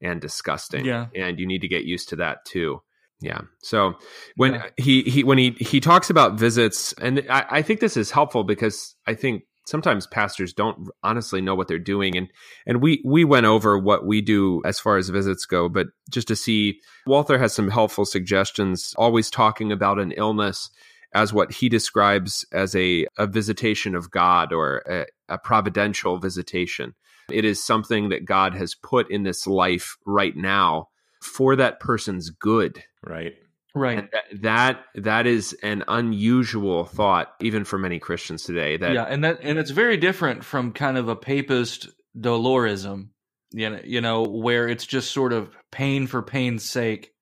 [0.00, 0.84] and disgusting.
[0.84, 1.06] Yeah.
[1.14, 2.80] and you need to get used to that too.
[3.20, 3.40] Yeah.
[3.62, 3.94] So
[4.36, 4.66] when Yeah.
[4.76, 8.44] he he when he he talks about visits, and I, I think this is helpful
[8.44, 12.28] because I think sometimes pastors don't honestly know what they're doing, and
[12.64, 16.28] and we we went over what we do as far as visits go, but just
[16.28, 18.94] to see, Walther has some helpful suggestions.
[18.96, 20.70] Always talking about an illness
[21.14, 26.94] as what he describes as a a visitation of God or a, a providential visitation.
[27.30, 30.88] It is something that God has put in this life right now
[31.22, 33.34] for that person's good Right.
[33.74, 38.92] right and that, that that is an unusual thought even for many christians today that
[38.92, 41.88] yeah, and that and it's very different from kind of a papist
[42.20, 43.08] dolorism,
[43.52, 47.12] you know, you know, where it's just sort of pain for pain's sake,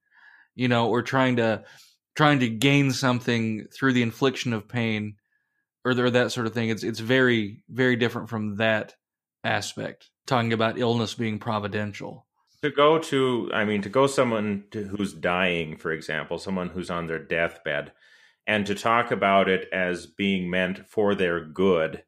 [0.55, 1.65] you know, or trying to
[2.17, 5.17] trying to gain something through the infliction of pain,
[5.85, 6.71] or, or that sort of thing.
[6.71, 8.95] It's it's very very different from that
[9.45, 10.11] aspect.
[10.27, 12.27] Talking about illness being providential.
[12.63, 16.91] To go to, I mean, to go someone to, who's dying, for example, someone who's
[16.91, 17.93] on their deathbed,
[18.47, 22.03] and to talk about it as being meant for their good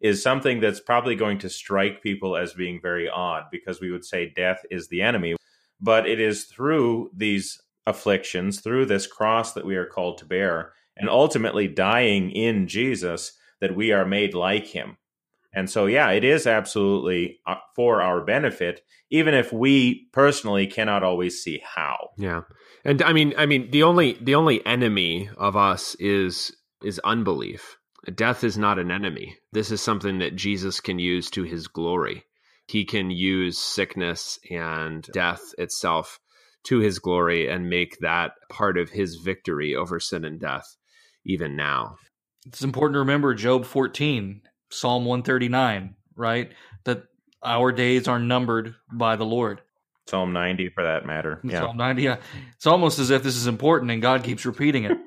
[0.00, 4.04] is something that's probably going to strike people as being very odd because we would
[4.04, 5.36] say death is the enemy.
[5.80, 10.72] But it is through these afflictions, through this cross that we are called to bear,
[10.96, 14.96] and ultimately dying in Jesus that we are made like him.
[15.54, 21.02] And so, yeah, it is absolutely uh, for our benefit, even if we personally cannot
[21.02, 22.10] always see how.
[22.16, 22.42] yeah
[22.84, 26.52] and i mean i mean the only the only enemy of us is
[26.84, 27.76] is unbelief.
[28.14, 29.36] Death is not an enemy.
[29.52, 32.24] This is something that Jesus can use to his glory.
[32.66, 36.18] He can use sickness and death itself
[36.64, 40.76] to his glory and make that part of his victory over sin and death
[41.24, 41.96] even now.
[42.46, 46.52] It's important to remember Job 14, Psalm 139, right?
[46.84, 47.04] That
[47.42, 49.60] our days are numbered by the Lord.
[50.08, 51.40] Psalm 90 for that matter.
[51.44, 51.60] Yeah.
[51.60, 52.02] Psalm 90.
[52.02, 52.16] Yeah.
[52.56, 54.98] It's almost as if this is important and God keeps repeating it.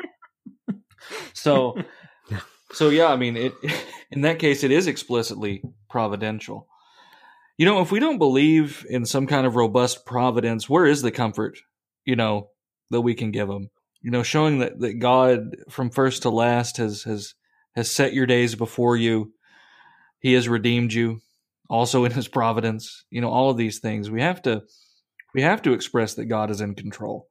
[1.33, 1.77] so
[2.71, 3.53] so yeah, I mean it
[4.11, 6.67] in that case it is explicitly providential.
[7.57, 11.11] You know, if we don't believe in some kind of robust providence, where is the
[11.11, 11.57] comfort,
[12.03, 12.49] you know,
[12.89, 13.69] that we can give them?
[14.01, 17.33] You know, showing that, that God from first to last has has
[17.75, 19.33] has set your days before you.
[20.19, 21.21] He has redeemed you
[21.69, 23.05] also in his providence.
[23.09, 24.11] You know, all of these things.
[24.11, 24.63] We have to
[25.33, 27.27] we have to express that God is in control.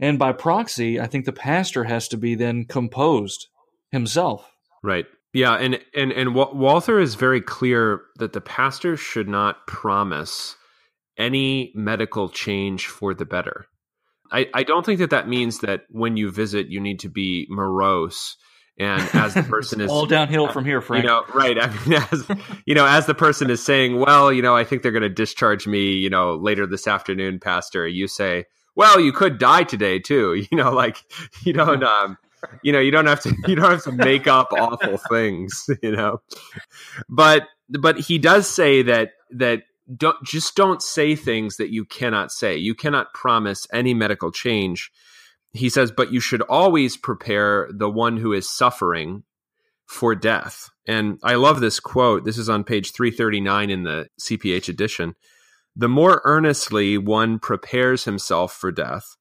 [0.00, 3.48] And by proxy, I think the pastor has to be then composed
[3.90, 4.50] himself.
[4.82, 5.06] Right.
[5.38, 10.56] Yeah, and and and Walther is very clear that the pastor should not promise
[11.16, 13.66] any medical change for the better.
[14.32, 17.46] I, I don't think that that means that when you visit you need to be
[17.48, 18.36] morose
[18.80, 21.04] and as the person is all downhill from here, Frank.
[21.04, 21.56] You know, right?
[21.56, 22.26] I mean, as
[22.66, 25.08] you know, as the person is saying, "Well, you know, I think they're going to
[25.08, 27.86] discharge me," you know, later this afternoon, Pastor.
[27.86, 31.04] You say, "Well, you could die today too." You know, like
[31.44, 31.84] you don't.
[31.84, 32.18] Um,
[32.62, 35.92] you know you don't have to you don't have to make up awful things you
[35.92, 36.20] know?
[37.08, 39.62] But but he does say that that
[39.94, 42.56] don't just don't say things that you cannot say.
[42.56, 44.90] You cannot promise any medical change.
[45.52, 49.24] He says but you should always prepare the one who is suffering
[49.86, 50.68] for death.
[50.86, 52.24] And i love this quote.
[52.24, 55.14] This is on page 339 in the cph edition.
[55.76, 59.16] The more earnestly one prepares himself for death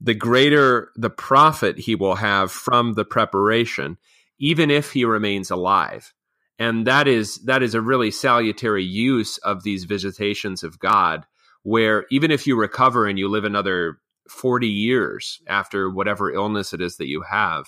[0.00, 3.96] the greater the profit he will have from the preparation,
[4.38, 6.12] even if he remains alive.
[6.58, 11.26] And that is that is a really salutary use of these visitations of God,
[11.62, 16.80] where even if you recover and you live another 40 years after whatever illness it
[16.80, 17.66] is that you have,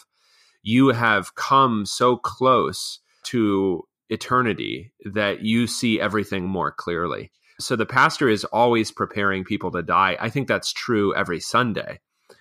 [0.62, 7.30] you have come so close to eternity that you see everything more clearly.
[7.60, 10.16] So the pastor is always preparing people to die.
[10.18, 12.00] I think that's true every Sunday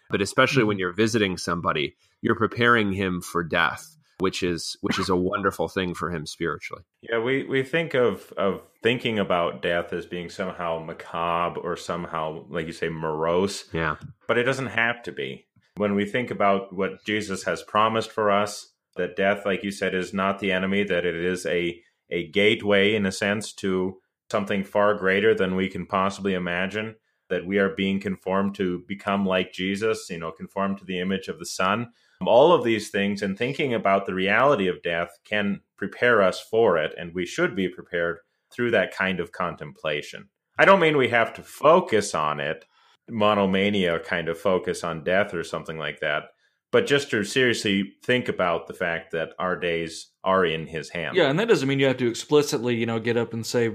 [0.10, 0.68] but especially mm-hmm.
[0.70, 5.68] when you're visiting somebody, you're preparing him for death which is which is a wonderful
[5.68, 6.84] thing for him spiritually.
[7.02, 12.46] Yeah, we we think of of thinking about death as being somehow macabre or somehow
[12.50, 13.66] like you say morose.
[13.74, 13.98] Yeah.
[14.28, 15.46] But it doesn't have to be.
[15.76, 19.94] When we think about what Jesus has promised for us, that death like you said
[19.94, 23.98] is not the enemy, that it is a a gateway in a sense to
[24.32, 26.96] something far greater than we can possibly imagine
[27.30, 31.28] that we are being conformed to become like Jesus, you know, conformed to the image
[31.28, 31.92] of the Son.
[32.26, 36.78] All of these things and thinking about the reality of death can prepare us for
[36.78, 38.20] it, and we should be prepared
[38.52, 40.30] through that kind of contemplation.
[40.58, 42.66] I don't mean we have to focus on it,
[43.10, 46.30] monomania kind of focus on death or something like that,
[46.72, 51.16] but just to seriously think about the fact that our days are in his hands.
[51.16, 53.72] Yeah, and that doesn't mean you have to explicitly, you know, get up and say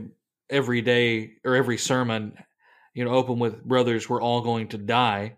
[0.51, 2.37] every day or every sermon
[2.95, 5.37] you know, open with brothers, we're all going to die.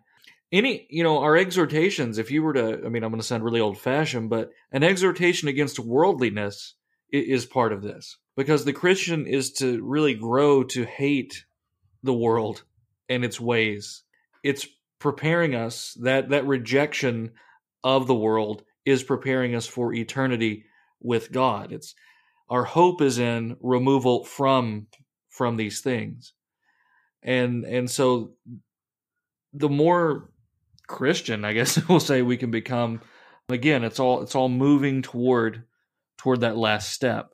[0.52, 3.44] Any, you know, our exhortations, if you were to, I mean, I'm going to sound
[3.44, 6.74] really old fashioned, but an exhortation against worldliness
[7.10, 11.44] is part of this because the Christian is to really grow to hate
[12.02, 12.62] the world
[13.08, 14.02] and its ways.
[14.42, 14.66] It's
[14.98, 17.32] preparing us that that rejection
[17.82, 20.64] of the world is preparing us for eternity
[21.00, 21.72] with God.
[21.72, 21.94] It's
[22.48, 24.86] our hope is in removal from
[25.28, 26.32] from these things
[27.24, 28.32] and and so
[29.52, 30.30] the more
[30.86, 33.00] Christian, I guess we'll say we can become.
[33.48, 35.64] Again, it's all it's all moving toward
[36.18, 37.30] toward that last step.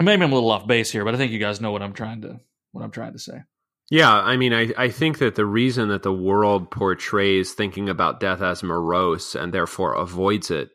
[0.00, 1.92] Maybe I'm a little off base here, but I think you guys know what I'm
[1.92, 2.40] trying to
[2.72, 3.42] what I'm trying to say.
[3.88, 8.18] Yeah, I mean, I, I think that the reason that the world portrays thinking about
[8.18, 10.70] death as morose and therefore avoids it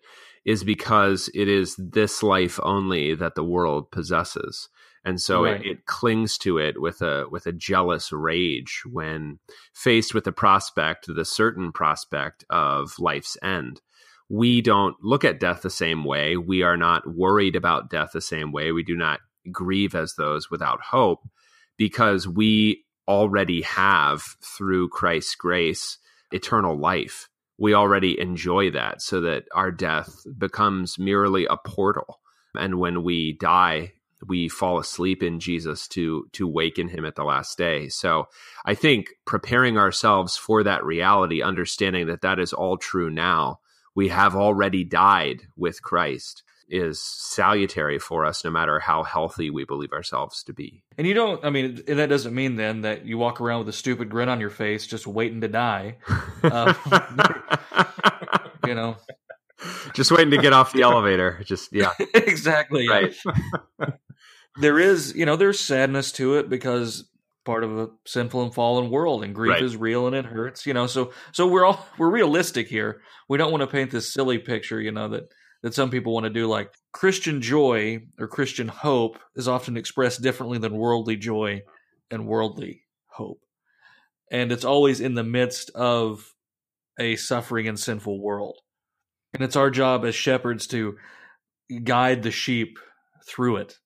[0.46, 4.70] is because it is this life only that the world possesses
[5.04, 5.66] and so right.
[5.66, 9.40] it, it, clings to it with a with a jealous rage when
[9.74, 13.82] faced with the prospect the certain prospect of life's end.
[14.30, 16.38] We don't look at death the same way.
[16.38, 18.72] We are not worried about death the same way.
[18.72, 19.20] We do not
[19.52, 21.28] grieve as those without hope
[21.78, 25.98] because we already have through Christ's grace
[26.32, 27.28] eternal life.
[27.58, 32.20] We already enjoy that so that our death becomes merely a portal.
[32.56, 33.94] And when we die
[34.28, 37.90] we fall asleep in Jesus to to waken him at the last day.
[37.90, 38.28] So
[38.66, 43.60] I think preparing ourselves for that reality, understanding that that is all true now,
[43.96, 49.66] we have already died with Christ is salutary for us no matter how healthy we
[49.66, 50.84] believe ourselves to be.
[50.98, 53.70] And you don't, I mean, and that doesn't mean then that you walk around with
[53.70, 55.98] a stupid grin on your face just waiting to die.
[56.42, 56.74] Uh,
[58.66, 58.96] you know,
[59.94, 61.42] just waiting to get off the elevator.
[61.44, 61.92] Just, yeah.
[62.14, 62.88] exactly.
[62.88, 63.14] Right.
[64.58, 67.08] there is, you know, there's sadness to it because
[67.46, 69.64] part of a sinful and fallen world and grief Right.
[69.64, 70.86] is real and it hurts you know?
[70.88, 73.02] So so we're all we're realistic here.
[73.30, 75.24] We don't want to paint this silly picture you know that
[75.64, 80.22] that some people want to do like christian joy or christian hope is often expressed
[80.22, 81.62] differently than worldly joy
[82.12, 83.40] and worldly hope.
[84.32, 86.34] And it's always in the midst of
[87.00, 88.58] a suffering and sinful world.
[89.34, 90.98] And it's our job as shepherds to
[91.84, 92.78] guide the sheep
[93.26, 93.78] through it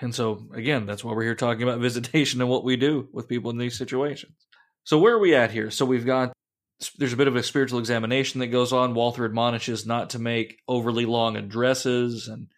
[0.00, 3.28] and so, again, that's why we're here talking about visitation and what we do with
[3.28, 4.34] people in these situations.
[4.84, 5.70] So, where are we at here?
[5.70, 6.32] So, we've got
[6.98, 8.94] there's a bit of a spiritual examination that goes on.
[8.94, 12.48] Walther admonishes not to make overly long addresses and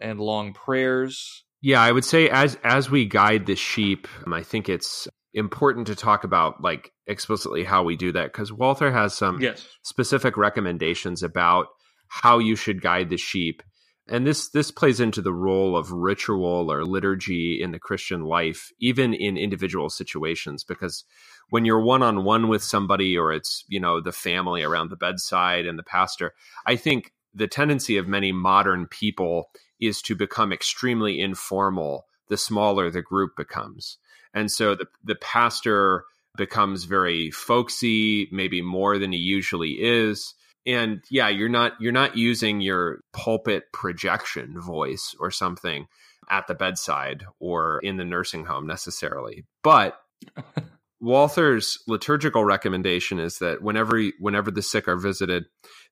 [0.00, 1.44] and long prayers.
[1.60, 5.86] Yeah, I would say as as we guide the sheep, um, I think it's important
[5.86, 9.66] to talk about like explicitly how we do that because Walther has some Yes.
[9.82, 11.66] specific recommendations about
[12.08, 13.62] how you should guide the sheep.
[14.08, 18.72] And this this plays into the role of ritual or liturgy in the Christian life,
[18.80, 21.04] even in individual situations, because
[21.50, 24.96] when you're one on one with somebody or it's, you know, the family around the
[24.96, 26.32] bedside and the pastor,
[26.66, 29.50] I think the tendency of many modern people
[29.80, 33.98] is to become extremely informal the smaller the group becomes.
[34.34, 36.04] And so the the pastor
[36.36, 40.34] becomes very folksy, maybe more than he usually is.
[40.66, 45.86] And yeah, you're not you're not using your pulpit projection voice or something
[46.30, 49.44] at the bedside or in the nursing home necessarily.
[49.62, 50.00] But
[51.00, 55.46] Walther's liturgical recommendation is that whenever whenever the sick are visited,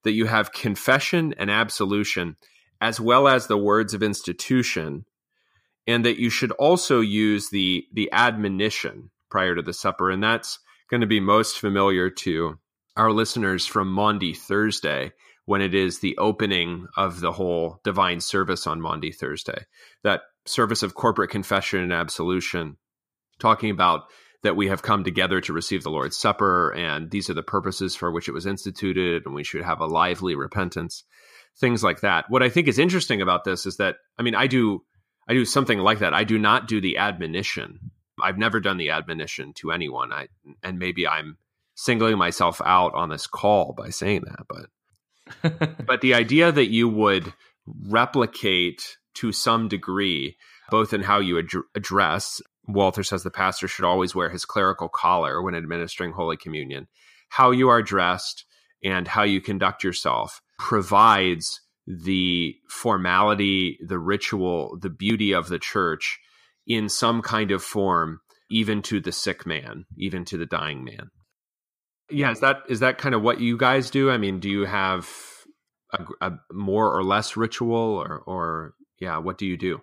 [0.05, 2.37] that you have confession and absolution
[2.81, 5.05] as well as the words of institution,
[5.87, 10.61] and that you should also use the the admonition prior to the supper, and that's
[10.89, 12.59] going to be most familiar to
[13.01, 15.13] our listeners from Maundy Thursday
[15.47, 19.65] when it is the opening of the whole divine service on Maundy Thursday.
[20.05, 22.77] That service of corporate confession and absolution,
[23.39, 24.03] talking about
[24.43, 27.97] that we have come together to receive the Lord's Supper, and these are the purposes
[27.97, 31.03] for which it was instituted, and we should have a lively repentance,
[31.59, 32.27] things like that.
[32.29, 34.83] What I think is interesting about this is that, I mean, I do,
[35.27, 36.13] I do something like that.
[36.13, 37.93] I do not do the admonition.
[38.23, 40.13] I've never done the admonition to anyone.
[40.13, 40.29] I,
[40.63, 41.39] and maybe I'm
[41.81, 46.89] singling myself out on this call by saying that, but but the idea that you
[46.89, 47.33] would
[47.89, 50.37] replicate to some degree
[50.71, 54.89] both in how you ad- address walther says the pastor should always wear his clerical
[54.89, 56.87] collar when administering holy communion
[57.29, 58.45] how you are dressed
[58.83, 66.19] and how you conduct yourself provides the formality the ritual the beauty of the church
[66.67, 68.21] in some kind of form
[68.51, 71.11] even to the sick man even to the dying man
[72.11, 74.11] yeah, is that is that kind of what you guys do?
[74.11, 75.09] I mean, do you have
[75.93, 79.81] a, a more or less ritual, or or yeah, what do you do?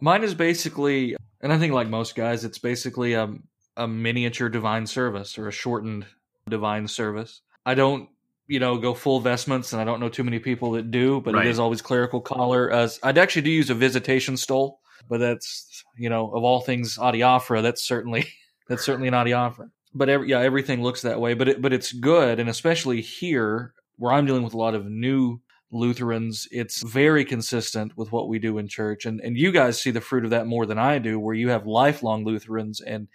[0.00, 3.32] Mine is basically, and I think like most guys, it's basically a,
[3.76, 6.06] a miniature divine service or a shortened
[6.48, 7.40] divine service.
[7.64, 8.08] I don't,
[8.48, 11.34] you know, go full vestments, and I don't know too many people that do, but
[11.34, 11.46] Right.
[11.46, 12.70] it is always clerical collar.
[12.70, 16.98] As I'd actually do use a visitation stole, but that's you know, of all things
[16.98, 18.26] adiaphora, that's certainly
[18.68, 19.70] that's certainly an adiaphora.
[19.94, 21.34] But every, yeah, everything looks that way.
[21.34, 24.86] But it, but it's good, and especially here where I'm dealing with a lot of
[24.86, 25.40] new
[25.70, 29.06] Lutherans, it's very consistent with what we do in church.
[29.06, 31.50] And and you guys see the fruit of that more than I do, where you
[31.50, 33.08] have lifelong Lutherans and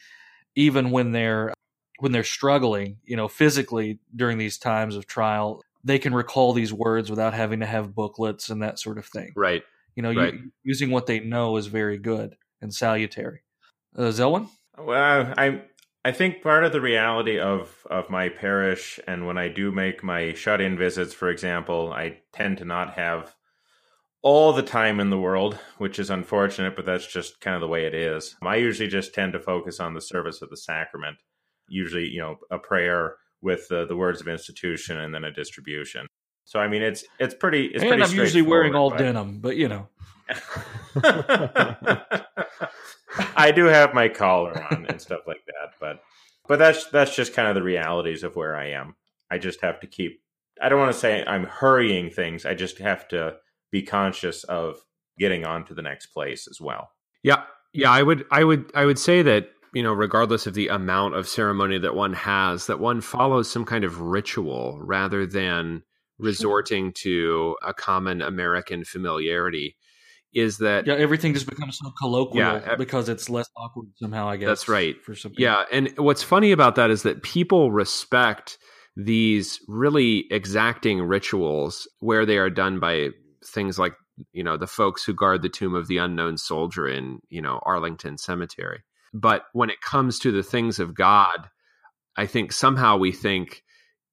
[0.56, 1.54] even when they're
[2.00, 6.74] when they're struggling, you know, physically during these times of trial, they can recall these
[6.74, 9.34] words without having to have booklets and that sort of thing.
[9.36, 9.64] Right.
[9.96, 10.34] You know, Right.
[10.34, 13.42] you, using what they know is very good and salutary.
[13.98, 14.48] Uh, Zelwyn?
[14.78, 15.62] Well, I
[16.06, 20.04] I think part of the reality of of my parish, and when I do make
[20.04, 23.36] my shut in visits, for example, I tend to not have
[24.22, 27.68] all the time in the world, which is unfortunate, but that's just kind of the
[27.68, 28.36] way it is.
[28.41, 31.18] I usually just tend to focus on the service of the sacrament.
[31.68, 36.08] Usually, you know, a prayer with the, the words of institution and then a distribution.
[36.45, 37.66] So, I mean, it's it's pretty.
[37.66, 39.89] It's and pretty I'm usually wearing all but- denim, but you know.
[43.36, 46.01] I do have my collar on and stuff like that, but
[46.47, 48.95] but that's that's just kind of the realities of where I am.
[49.32, 50.22] I just have to keep
[50.62, 52.45] I don't want to say I'm hurrying things.
[52.45, 53.38] I just have to
[53.72, 54.84] be conscious of
[55.18, 56.91] getting on to the next place as well.
[57.24, 57.43] Yeah.
[57.72, 61.16] Yeah, I would I would I would say that you know, regardless of the amount
[61.16, 65.84] of ceremony that one has, that one follows some kind of ritual rather than
[66.18, 69.78] resorting to a common American familiarity.
[70.34, 70.96] Is that yeah?
[70.96, 74.30] Everything just becomes so colloquial Yeah, because it's less awkward somehow.
[74.30, 74.96] I guess That's right.
[75.04, 75.44] For some people.
[75.44, 78.58] Yeah, and what's funny about that is that people respect
[78.96, 83.10] these really exacting rituals where they are done by
[83.46, 83.94] things like
[84.34, 87.60] you know the folks who guard the tomb of the unknown soldier in you know
[87.64, 88.84] Arlington Cemetery.
[89.14, 91.50] But when it comes to the things of God,
[92.16, 93.64] I think somehow we think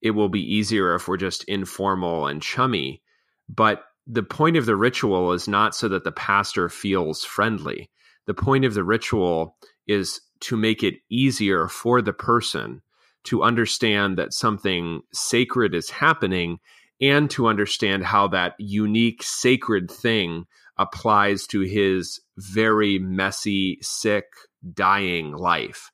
[0.01, 3.03] it will be easier if we're just informal and chummy.
[3.49, 7.90] But the point of the ritual is not so that the pastor feels friendly.
[8.26, 12.82] The point of the ritual is to make it easier for the person
[13.24, 16.59] to understand that something sacred is happening
[17.00, 20.46] and to understand how that unique sacred thing
[20.78, 24.26] applies to his very messy, sick,
[24.72, 25.90] dying life.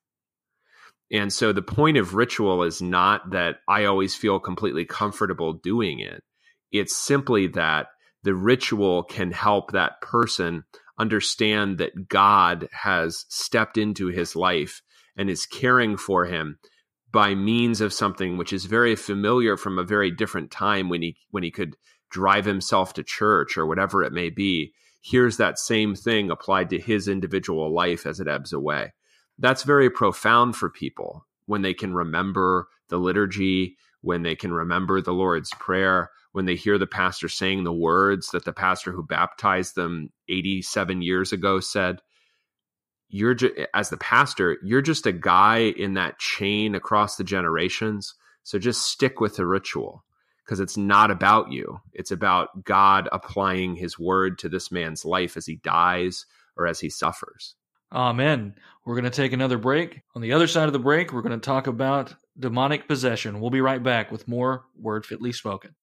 [1.11, 6.01] And so the point of ritual is not that I always feel completely comfortable doing
[6.01, 6.23] it.
[6.71, 7.89] It's simply that
[8.23, 10.65] the ritual can help that person
[10.99, 14.83] understand that God has stepped into his life
[15.17, 16.59] and is caring for him
[17.11, 21.17] by means of something which is very familiar from a very different time when he
[21.31, 21.77] when he could
[22.11, 24.73] drive himself to church or whatever it may be.
[25.03, 28.93] Here's that same thing applied to his individual life as it ebbs away.
[29.39, 35.01] That's very profound for people when they can remember the liturgy when they can remember
[35.01, 39.03] the lord's prayer when they hear the pastor saying the words that the pastor who
[39.03, 42.01] baptized them 87 years ago said
[43.09, 48.15] you're ju- as the pastor you're just a guy in that chain across the generations
[48.43, 50.05] so just stick with the ritual
[50.45, 55.37] because it's not about you it's about god applying his word to this man's life
[55.37, 56.27] as he dies
[56.57, 57.55] or as he suffers
[57.93, 58.55] Amen.
[58.85, 60.01] We're going to take another break.
[60.15, 63.39] On the other side of the break, we're going to talk about demonic possession.
[63.39, 65.75] We'll be right back with more Word Fitly Spoken.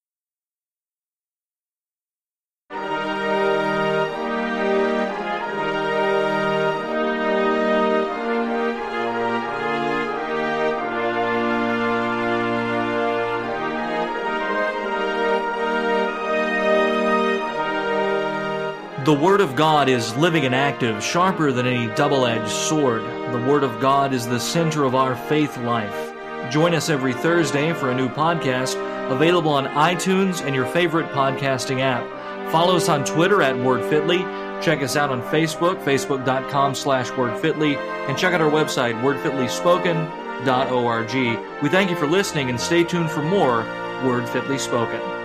[19.05, 23.01] The Word of God is living and active, sharper than any double edged sword.
[23.01, 26.11] The Word of God is the center of our faith life.
[26.51, 28.75] Join us every Thursday for a new podcast
[29.09, 32.03] available on iTunes and your favorite podcasting app.
[32.51, 34.61] Follow us on Twitter at WordFitly.
[34.61, 41.63] Check us out on Facebook, facebook.com slash WordFitly, and check out our website, wordfitlyspoken.org.
[41.63, 43.59] We thank you for listening and stay tuned for more
[44.03, 45.18] Word Fitly Spoken.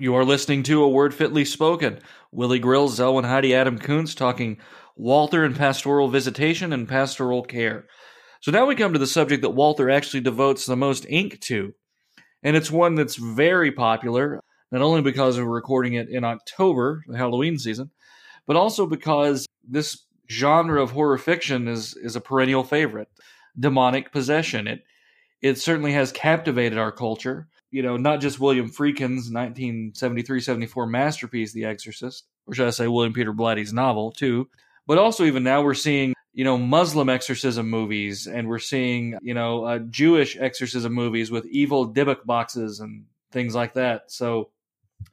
[0.00, 1.98] You are listening to A Word Fitly Spoken.
[2.32, 4.56] Willie Grills, Zelwyn Heide, Adam Koontz talking
[4.96, 7.86] Walther and pastoral visitation and pastoral care.
[8.40, 11.74] So now we come to the subject that Walther actually devotes the most ink to.
[12.42, 14.40] And it's one that's very popular,
[14.72, 17.90] not only because we're recording it in October, the Halloween season,
[18.46, 23.08] but also because this genre of horror fiction is, is a perennial favorite.
[23.58, 24.66] Demonic possession.
[24.66, 24.82] It
[25.42, 31.64] it certainly has captivated our culture you know, not just William Friedkin's 1973-74 masterpiece, The
[31.66, 34.48] Exorcist, or should I say William Peter Blatty's novel too,
[34.86, 39.34] but also even now we're seeing, you know, Muslim exorcism movies, and we're seeing, you
[39.34, 44.10] know, uh, Jewish exorcism movies with evil Dybbuk boxes and things like that.
[44.10, 44.50] So,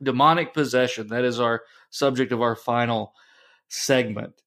[0.01, 3.13] demonic possession, that is our subject of our final
[3.67, 4.41] segment.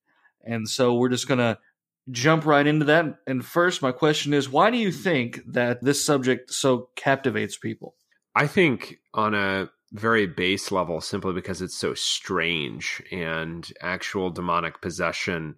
[0.45, 1.59] And so we're just going to
[2.11, 3.17] jump right into that.
[3.27, 7.95] And first, my question is why do you think that this subject so captivates people?
[8.35, 14.81] I think on a very base level, simply because it's so strange and actual demonic
[14.81, 15.57] possession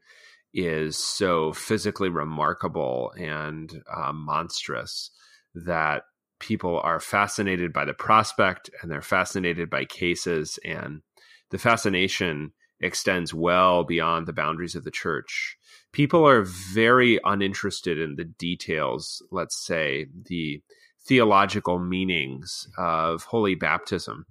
[0.54, 5.10] is so physically remarkable and uh, monstrous
[5.54, 6.04] that
[6.40, 11.02] people are fascinated by the prospect and they're fascinated by cases and
[11.50, 15.56] the fascination extends well beyond the boundaries of the church.
[15.92, 20.60] People are very uninterested in the details let's say the
[21.06, 24.26] theological meanings of holy baptism,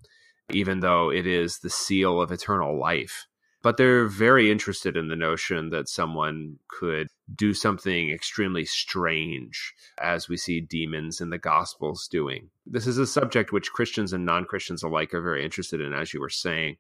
[0.51, 3.25] even though it is the seal of eternal life.
[3.63, 10.27] but they're very interested in the notion that someone could do something extremely strange, as
[10.27, 12.49] we see demons in the Gospels doing.
[12.65, 16.13] This is a subject which Christians and non Christians alike are very interested in, as
[16.13, 16.77] you were saying,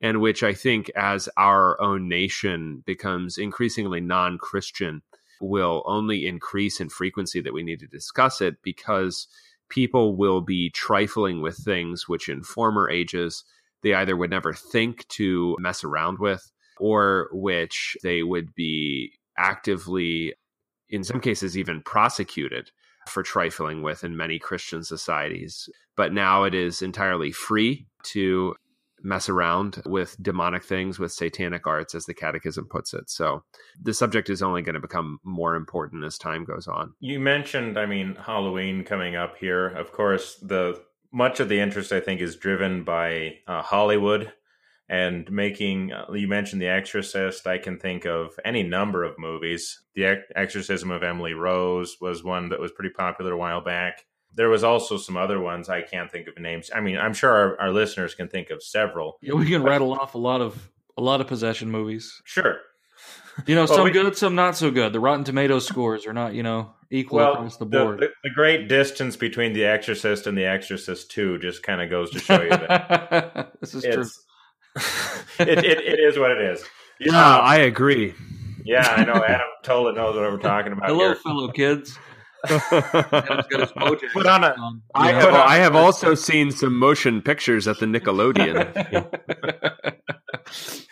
[0.00, 5.02] and which I think, as our own nation becomes increasingly non Christian,
[5.40, 9.26] will only increase in frequency that we need to discuss it because
[9.68, 13.44] people will be trifling with things which in former ages
[13.82, 20.34] they either would never think to mess around with or which they would be actively,
[20.88, 22.70] in some cases, even prosecuted
[23.08, 25.68] for trifling with in many Christian societies.
[25.96, 28.54] But now it is entirely free to
[29.02, 33.10] mess around with demonic things, with satanic arts, as the Catechism puts it.
[33.10, 33.44] So
[33.80, 36.94] the subject is only going to become more important as time goes on.
[37.00, 39.68] You mentioned, I mean, Halloween coming up here.
[39.68, 40.82] Of course, the
[41.12, 44.32] much of the interest I think is driven by uh, Hollywood
[44.88, 45.92] and making.
[45.92, 47.46] Uh, you mentioned The Exorcist.
[47.46, 49.82] I can think of any number of movies.
[49.94, 54.04] The Exorcism of Emily Rose was one that was pretty popular a while back.
[54.38, 56.70] There was also some other ones I can't think of names.
[56.72, 59.18] I mean, I'm sure our, our listeners can think of several.
[59.20, 62.22] Yeah, we can rattle off a lot of a lot of possession movies.
[62.22, 62.60] Sure.
[63.46, 64.92] You know, well, some we, good, some not so good.
[64.92, 67.98] The Rotten Tomatoes scores are not, you know, equal well, across the board.
[67.98, 71.90] The, the, the, great distance between The Exorcist and The Exorcist Two just kind of
[71.90, 74.04] goes to show you that this is true.
[75.40, 76.64] it, it, it is what it is.
[77.00, 78.14] Yeah, I agree.
[78.64, 79.24] Yeah, I know.
[79.24, 80.90] Adam totally knows what we're talking about.
[80.90, 81.14] Hello, here.
[81.16, 81.98] fellow kids.
[84.12, 84.54] put on a.
[84.58, 89.08] Um, I have, I have also seen some motion pictures at the Nickelodeon.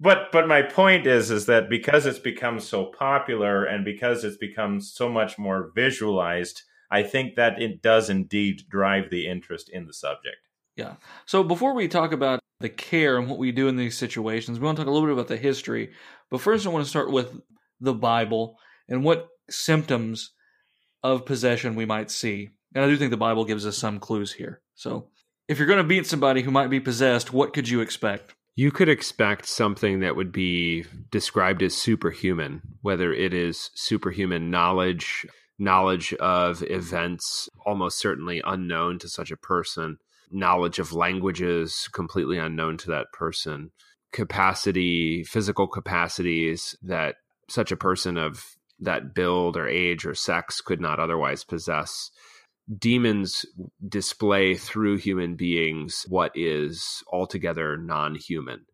[0.00, 4.36] but but my point is is that because it's become so popular and because it's
[4.36, 9.86] become so much more visualized i think that it does indeed drive the interest in
[9.86, 10.36] the subject
[10.76, 10.94] yeah
[11.26, 14.64] so before we talk about the care and what we do in these situations we
[14.64, 15.92] want to talk a little bit about the history
[16.30, 17.40] but first i want to start with
[17.80, 18.58] the bible
[18.88, 20.32] and what symptoms
[21.04, 22.50] of possession we might see.
[22.74, 24.60] And i do think the bible gives us some clues here.
[24.74, 25.08] So
[25.46, 28.34] if you're going to beat somebody who might be possessed what could you expect?
[28.56, 35.26] You could expect something that would be described as superhuman, whether it is superhuman knowledge,
[35.58, 39.98] knowledge of events almost certainly unknown to such a person,
[40.30, 43.72] knowledge of languages completely unknown to that person,
[44.12, 47.16] capacity, physical capacities that
[47.48, 52.10] such a person of that build or age or sex could not otherwise possess.
[52.78, 53.44] Demons
[53.86, 58.64] display through human beings what is altogether non-human.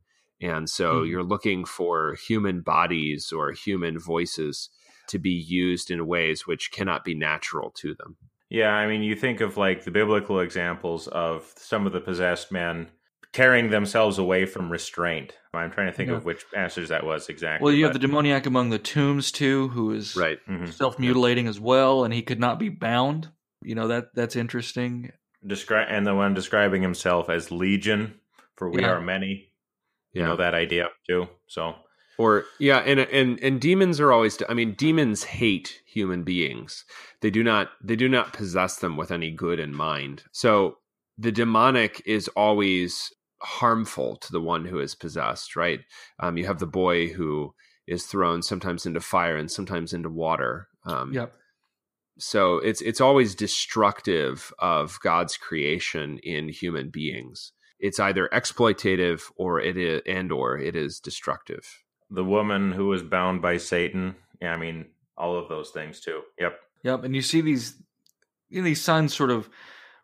[0.41, 1.11] And so mm-hmm.
[1.11, 4.71] you're looking for human bodies or human voices
[5.09, 8.17] to be used in ways which cannot be natural to them.
[8.49, 12.51] Yeah i mean you think of like the biblical examples of some of the possessed
[12.51, 12.89] men
[13.33, 16.17] tearing themselves away from restraint i'm trying to think yeah.
[16.17, 17.89] of which passage that was exactly well you but...
[17.89, 20.67] have the demoniac among the tombs too who is right mm-hmm.
[20.67, 23.29] self-mutilating as well and he could not be bound
[23.63, 25.13] you know that that's interesting.
[25.47, 28.15] Describe and the one describing himself as Legion,
[28.57, 28.91] for we yeah.
[28.91, 29.53] are many.
[30.13, 30.29] You yeah.
[30.29, 31.29] know that idea too.
[31.47, 31.75] So
[32.19, 36.85] or yeah and and and demons are always i mean demons hate human beings
[37.23, 40.77] they do not they do not possess them with any good in mind so
[41.17, 43.11] the demonic is always
[43.43, 45.81] harmful to the one who is possessed right
[46.19, 47.55] um, you have the boy who
[47.87, 51.33] is thrown sometimes into fire and sometimes into water um, yep
[52.21, 57.53] so it's it's always destructive of God's creation in human beings.
[57.79, 61.83] It's either exploitative or it is and or it is destructive.
[62.11, 64.17] The woman who was bound by Satan.
[64.41, 64.87] Yeah, I mean
[65.17, 66.21] all of those things too.
[66.39, 66.59] Yep.
[66.85, 67.05] Yep.
[67.05, 67.75] And you see these
[68.51, 69.49] you know, these signs sort of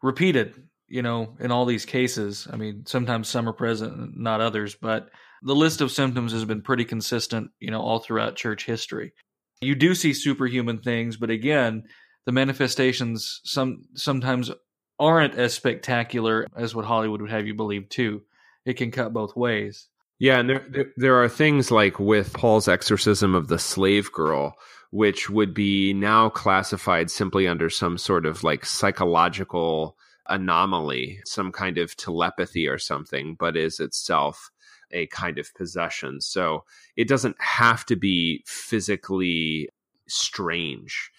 [0.02, 0.54] repeated,
[0.88, 2.46] you know, in all these cases.
[2.50, 5.10] I mean, sometimes some are present, not others, but
[5.42, 9.12] the list of symptoms has been pretty consistent, you know, all throughout church history.
[9.60, 11.84] You do see superhuman things, but again,
[12.24, 14.50] the manifestations some sometimes
[14.98, 18.22] aren't as spectacular as what Hollywood would have you believe too.
[18.64, 19.88] It can cut both ways.
[20.18, 24.56] Yeah, and there, there, there are things like with Paul's exorcism of the slave girl,
[24.90, 29.96] which would be now classified simply under some sort of like psychological
[30.28, 34.50] anomaly, some kind of telepathy or something, but is itself
[34.90, 36.20] a kind of possession.
[36.20, 36.64] So
[36.96, 39.68] it doesn't have to be physically
[40.08, 41.10] strange.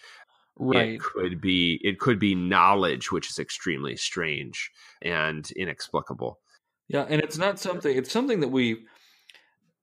[0.60, 0.94] Right.
[0.94, 4.72] it could be it could be knowledge which is extremely strange
[5.04, 6.40] and inexplicable.
[6.88, 8.86] Yeah and it's not something it's something that we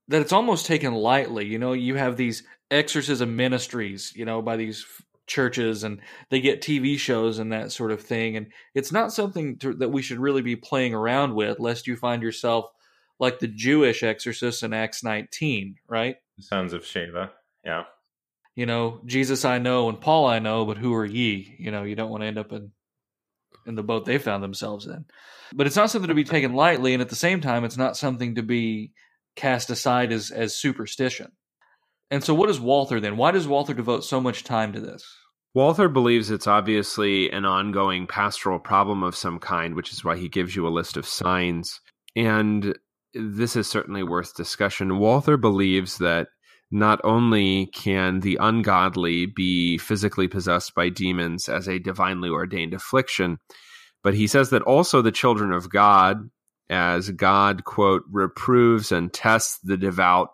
[0.08, 1.74] that it's almost taken lightly you know?
[1.74, 4.84] You have these exorcism ministries you know by these
[5.26, 6.00] churches and
[6.30, 9.88] they get tv shows and that sort of thing and it's not something to, that
[9.88, 12.66] we should really be playing around with lest you find yourself
[13.18, 16.16] like the Jewish exorcists in Acts 19, right?
[16.40, 17.30] Sons of Sceva.
[17.64, 17.84] Yeah.
[18.54, 21.56] You know, Jesus I know and Paul I know, but who are ye?
[21.58, 22.70] You know, you don't want to end up in
[23.66, 25.06] in the boat they found themselves in.
[25.54, 27.96] But it's not something to be taken lightly, and at the same time, it's not
[27.96, 28.92] something to be
[29.36, 31.32] cast aside as as superstition.
[32.14, 33.16] And so, what is Walther then?
[33.16, 35.04] Why does Walther devote so much time to this?
[35.52, 40.28] Walther believes it's obviously an ongoing pastoral problem of some kind, which is why he
[40.28, 41.80] gives you a list of signs.
[42.14, 42.78] And
[43.14, 45.00] this is certainly worth discussion.
[45.00, 46.28] Walther believes that
[46.70, 53.38] not only can the ungodly be physically possessed by demons as a divinely ordained affliction,
[54.04, 56.30] but he says that also the children of God,
[56.70, 60.28] as God, quote, reproves and tests the devout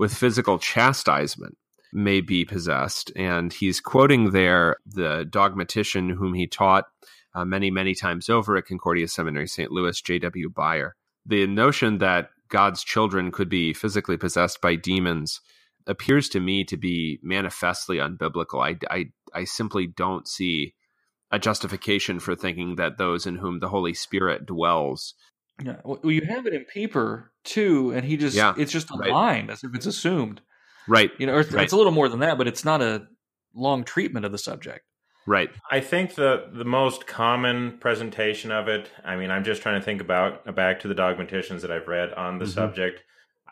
[0.00, 1.58] with physical chastisement,
[1.92, 3.12] may be possessed.
[3.14, 6.86] And he's quoting there the dogmatician whom he taught
[7.34, 9.70] uh, many, many times over at Concordia Seminary, St.
[9.70, 10.48] Louis, J.W.
[10.48, 10.92] Baier.
[11.26, 15.42] The notion that God's children could be physically possessed by demons
[15.86, 18.64] appears to me to be manifestly unbiblical.
[18.64, 20.72] I, I, I simply don't see
[21.30, 25.12] a justification for thinking that those in whom the Holy Spirit dwells.
[25.62, 28.96] Yeah, well, you have it in Pieper too, and he just Yeah, it's just a
[28.96, 29.10] right.
[29.10, 30.40] line as if it's assumed.
[30.88, 31.62] Right, You know, or it's, Right.
[31.64, 33.06] it's a little more than that, but it's not a
[33.54, 34.84] long treatment of the subject.
[35.26, 35.50] right.
[35.70, 38.90] I think the the most common presentation of it.
[39.04, 42.12] I mean, I'm just trying to think about back to the dogmaticians that I've read
[42.14, 42.54] on the Mhm.
[42.54, 43.04] subject.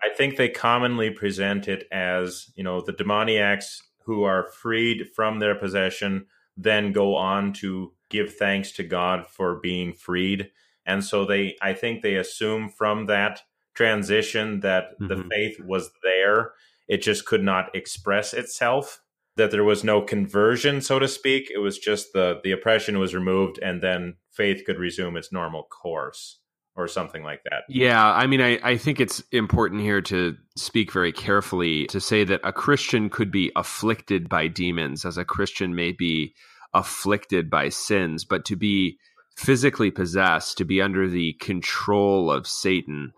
[0.03, 5.39] I think they commonly present it as you know the demoniacs who are freed from
[5.39, 10.51] their possession then go on to give thanks to God for being freed,
[10.89, 13.43] and so they I think they assume from that
[13.75, 15.29] transition that the Mhm.
[15.31, 16.53] faith was there,
[16.89, 19.01] it just could not express itself
[19.37, 21.49] that there was no conversion, so to speak.
[21.55, 25.63] It was just the the oppression was removed, and then faith could resume its normal
[25.65, 26.41] course,
[26.75, 27.63] or something like that.
[27.69, 32.25] Yeah, I mean, I, I think it's important here to speak very carefully to say
[32.25, 36.35] that a Christian could be afflicted by demons, as a Christian may be
[36.75, 38.99] afflicted by sins, but to be
[39.39, 43.13] physically possessed, to be under the control of Satan,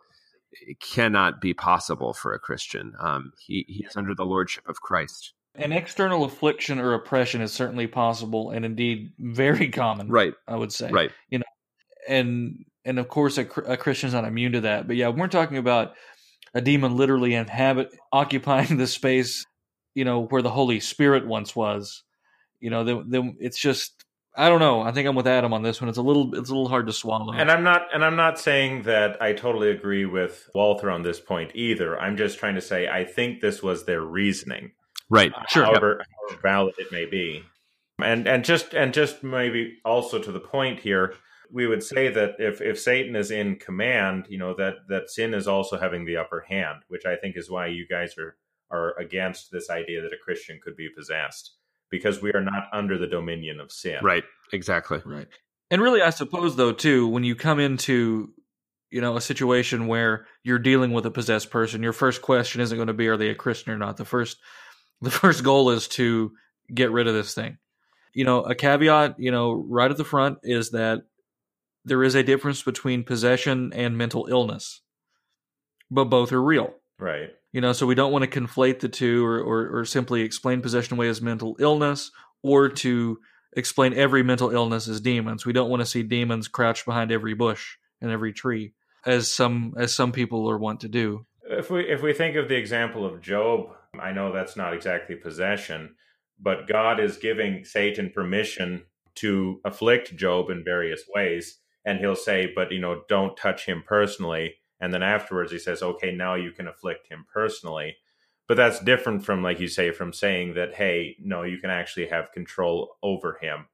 [0.52, 2.92] it cannot be possible for a Christian.
[3.00, 5.32] Um, he, he's under the lordship of Christ.
[5.54, 10.08] An external affliction or oppression is certainly possible, and indeed very common.
[10.08, 10.90] Right, I would say.
[10.90, 11.10] right.
[11.30, 11.44] You know,
[12.06, 14.86] and and of course a, a Christian's not immune to that.
[14.86, 15.94] But yeah, we're talking about
[16.54, 19.44] a demon literally inhabit occupying the space,
[19.94, 22.04] you know, where the Holy Spirit once was.
[22.60, 23.99] You know, then then it's just
[24.36, 24.80] I don't know.
[24.80, 25.88] I think I'm with Adam on this one.
[25.88, 27.32] It's a little it's a little hard to swallow.
[27.32, 31.20] And I'm not and I'm not saying that I totally agree with Walther on this
[31.20, 31.98] point either.
[31.98, 34.72] I'm just trying to say I think this was their reasoning.
[35.08, 35.32] Right.
[35.34, 35.64] Uh, sure.
[35.64, 37.42] however, however valid it may be.
[38.02, 41.14] And and just and just maybe also to the point here,
[41.52, 45.34] we would say that if if Satan is in command, you know that that sin
[45.34, 48.36] is also having the upper hand, which I think is why you guys are
[48.70, 51.56] are against this idea that a Christian could be possessed
[51.91, 53.99] because we are not under the dominion of sin.
[54.03, 54.24] Right.
[54.53, 55.03] Exactly.
[55.05, 55.28] Right.
[55.70, 58.32] And really, I suppose though too, when you come into
[58.91, 62.76] you know a situation where you're dealing with a possessed person, your first question isn't
[62.76, 63.97] going to be are they a Christian or not.
[63.97, 64.38] The first
[65.01, 66.32] the first goal is to
[66.72, 67.59] get rid of this thing.
[68.12, 71.03] You know, a caveat, you know, right at the front is that
[71.84, 74.82] there is a difference between possession and mental illness,
[75.91, 76.74] but both are real.
[76.99, 77.30] Right.
[77.53, 80.61] You know, so we don't want to conflate the two or, or, or simply explain
[80.61, 83.18] possession away as mental illness or to
[83.57, 85.44] explain every mental illness as demons.
[85.44, 88.74] We don't want to see demons crouched behind every bush and every tree
[89.07, 91.26] as some as some people are wont to do.
[91.44, 95.16] If we if we think of the example of Job, I know that's not exactly
[95.16, 95.96] possession,
[96.38, 98.84] but God is giving Satan permission
[99.16, 103.82] to afflict Job in various ways, and he'll say, "But you know, don't touch him
[103.86, 107.96] personally." And then afterwards, he says, "Okay, now you can afflict him personally."
[108.48, 112.06] But that's different from, like you say, from saying that, "Hey, no, you can actually
[112.06, 113.66] have control over him,"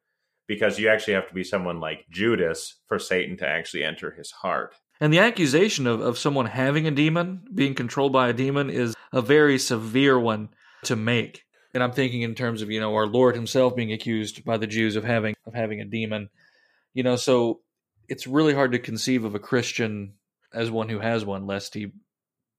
[0.47, 4.31] because you actually have to be someone like Judas for Satan to actually enter his
[4.31, 4.75] heart.
[5.01, 8.95] And the accusation of, of someone having a demon, being controlled by a demon, is
[9.13, 10.49] a very severe one
[10.85, 11.45] to make.
[11.75, 14.67] And I'm thinking in terms of, you know, our Lord himself being accused by the
[14.67, 16.31] Jews of having of having a demon.
[16.95, 17.61] You know, so
[18.09, 20.15] it's really hard to conceive of a Christian
[20.57, 21.93] as one who has one, lest he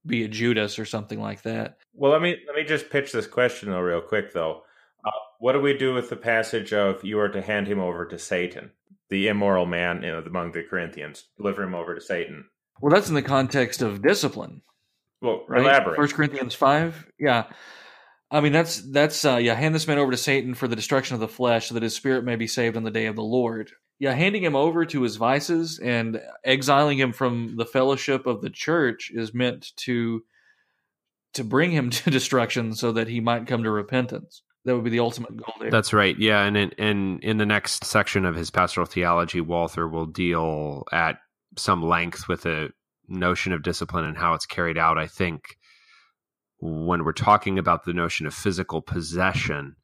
[0.05, 1.77] be a Judas or something like that.
[1.93, 4.63] Well, let me let me just pitch this question though, real quick though.
[5.03, 8.05] Uh, what do we do with the passage of you are to hand him over
[8.05, 8.71] to Satan,
[9.09, 12.45] the immoral man you know, among the Corinthians, deliver him over to Satan?
[12.79, 14.61] Well, that's in the context of discipline.
[15.21, 15.61] Well, right?
[15.61, 15.97] elaborate.
[15.97, 17.05] First Corinthians five.
[17.19, 17.45] Yeah.
[18.29, 21.15] I mean that's that's uh yeah, hand this man over to Satan for the destruction
[21.15, 23.23] of the flesh, so that his spirit may be saved on the day of the
[23.23, 23.71] Lord.
[23.99, 28.49] Yeah, handing him over to his vices and exiling him from the fellowship of the
[28.49, 30.23] church is meant to
[31.33, 34.41] to bring him to destruction so that he might come to repentance.
[34.65, 35.71] That would be the ultimate goal there.
[35.71, 36.17] That's right.
[36.19, 40.83] Yeah, and in, and in the next section of his pastoral theology, Walther will deal
[40.91, 41.19] at
[41.55, 42.71] some length with the
[43.07, 44.97] notion of discipline and how it's carried out.
[44.97, 45.57] I think
[46.59, 49.77] when we're talking about the notion of physical possession,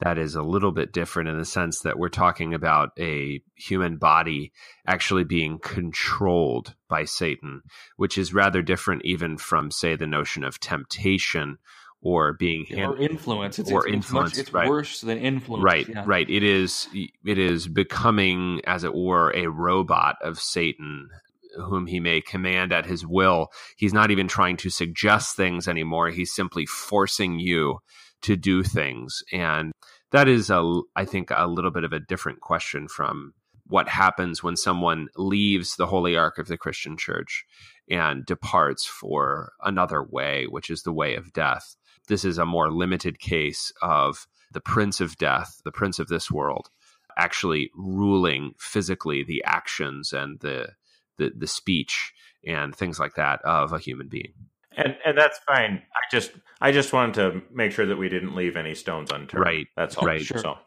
[0.00, 3.96] that is a little bit different in the sense that we're talking about a human
[3.96, 4.52] body
[4.86, 7.62] actually being controlled by Satan,
[7.96, 11.58] which is rather different even from, say, the notion of temptation
[12.00, 13.58] or being hand- or influence.
[13.58, 14.30] It's, or it's, influence.
[14.30, 14.68] It's, much, it's right.
[14.68, 15.64] worse than influence.
[15.64, 16.04] Right, yeah.
[16.06, 16.28] right.
[16.30, 16.88] It is.
[17.24, 21.08] It is becoming, as it were, a robot of Satan
[21.56, 23.48] whom he may command at his will.
[23.76, 26.10] He's not even trying to suggest things anymore.
[26.10, 27.80] He's simply forcing you
[28.22, 29.22] to do things.
[29.32, 29.72] And
[30.12, 33.34] that is, a, I think, a little bit of a different question from
[33.66, 37.44] what happens when someone leaves the holy ark of the Christian church
[37.90, 41.76] and departs for another way, which is the way of death.
[42.08, 46.30] This is a more limited case of the prince of death, the prince of this
[46.30, 46.70] world,
[47.18, 50.70] actually ruling physically the actions and the
[51.18, 52.12] the, the speech
[52.46, 54.32] and things like that of a human being.
[54.78, 55.82] And and that's fine.
[55.94, 59.44] I just I just wanted to make sure that we didn't leave any stones unturned.
[59.44, 59.66] Right.
[59.76, 60.06] That's all.
[60.06, 60.20] Right.
[60.20, 60.38] Sure.
[60.38, 60.58] So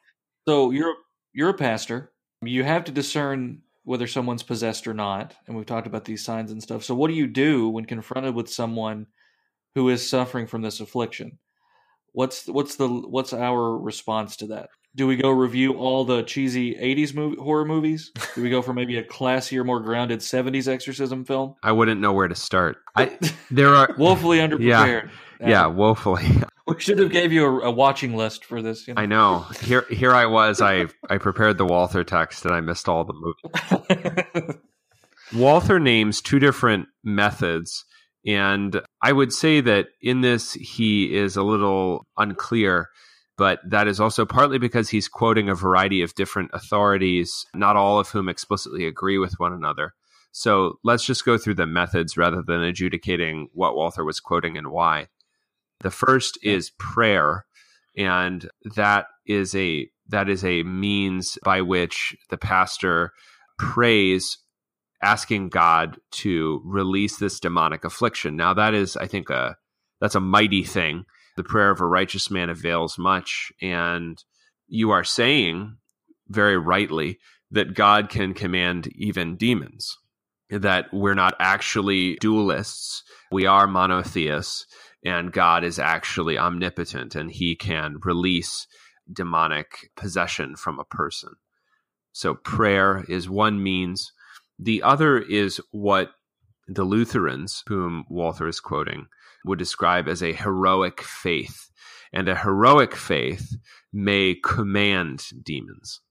[0.47, 0.95] So you're
[1.33, 2.11] you're a pastor.
[2.41, 6.51] You have to discern whether someone's possessed or not, and we've talked about these signs
[6.51, 6.83] and stuff.
[6.83, 9.07] So what do you do when confronted with someone
[9.75, 11.39] who is suffering from this affliction?
[12.13, 14.69] What's what's the what's our response to that?
[14.93, 18.11] Do we go review all the cheesy '80s movie, horror movies?
[18.35, 21.55] Do we go for maybe a classier, more grounded '70s exorcism film?
[21.63, 22.77] I wouldn't know where to start.
[22.95, 23.17] I,
[23.49, 25.09] there are woefully underprepared.
[25.39, 26.25] yeah, woefully.
[26.67, 28.85] we should have gave you a, a watching list for this.
[28.87, 29.01] You know?
[29.01, 29.39] I know.
[29.61, 30.61] Here, here I was.
[30.61, 34.55] I I prepared the Walther text and I missed all the movies.
[35.33, 37.85] Walther names two different methods,
[38.25, 42.89] and I would say that in this he is a little unclear.
[43.41, 47.97] But that is also partly because he's quoting a variety of different authorities, not all
[47.97, 49.95] of whom explicitly agree with one another.
[50.31, 54.67] So let's just go through the methods rather than adjudicating what Walther was quoting and
[54.67, 55.07] why.
[55.79, 57.47] The first is prayer,
[57.97, 63.11] and that is a that is a means by which the pastor
[63.57, 64.37] prays
[65.01, 68.35] asking God to release this demonic affliction.
[68.35, 69.57] Now that is I think a
[69.99, 71.05] that's a mighty thing.
[71.37, 74.21] The prayer of a righteous man avails much and
[74.67, 75.77] you are saying
[76.27, 77.19] very rightly
[77.51, 79.97] that God can command even demons.
[80.49, 83.01] That we're not actually dualists,
[83.31, 84.65] we are monotheists
[85.03, 88.67] and God is actually omnipotent and he can release
[89.11, 91.33] demonic possession from a person.
[92.11, 94.11] So prayer is one means.
[94.59, 96.11] The other is what
[96.67, 99.07] the Lutherans, whom Walther is quoting,
[99.45, 101.69] would describe as a heroic faith.
[102.13, 103.55] And a heroic faith
[103.93, 106.01] may command demons.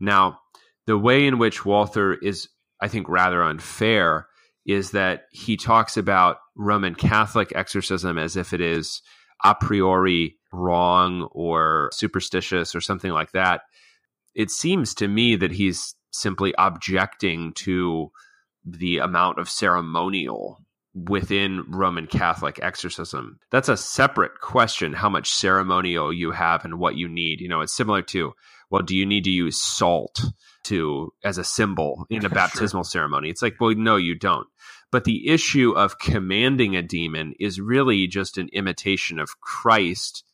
[0.00, 0.40] Now,
[0.86, 2.48] the way in which Walther is,
[2.80, 4.28] I think, rather unfair
[4.66, 9.02] is that he talks about Roman Catholic exorcism as if it is
[9.44, 13.62] a priori wrong or superstitious or something like that.
[14.34, 18.10] It seems to me that he's simply objecting to
[18.64, 20.64] the amount of ceremonial
[20.94, 23.38] within Roman Catholic exorcism.
[23.50, 27.40] That's a separate question how much ceremonial you have and what you need.
[27.40, 28.34] You know, it's similar to
[28.70, 30.20] well, do you need to use salt
[30.64, 32.90] to as a symbol in a baptismal sure.
[32.90, 33.28] ceremony?
[33.28, 34.48] It's like, well, no, you don't.
[34.90, 40.24] But the issue of commanding a demon is really just an imitation of Christ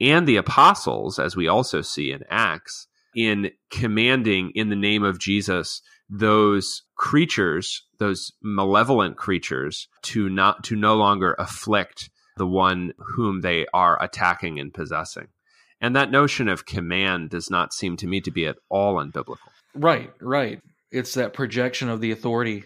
[0.00, 5.18] and the apostles, as we also see in Acts, in commanding in the name of
[5.18, 5.82] Jesus
[6.12, 13.66] those creatures, those malevolent creatures, to not to no longer afflict the one whom they
[13.72, 15.28] are attacking and possessing.
[15.80, 19.38] And that notion of command does not seem to me to be at all unbiblical.
[19.74, 20.60] Right, right.
[20.90, 22.64] It's that projection of the authority,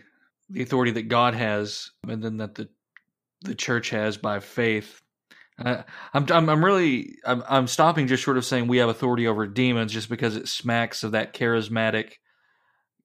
[0.51, 2.69] the authority that God has, and then that the
[3.43, 5.01] the church has by faith.
[5.57, 5.83] Uh,
[6.13, 9.47] I'm, I'm I'm really I'm I'm stopping just short of saying we have authority over
[9.47, 12.15] demons just because it smacks of that charismatic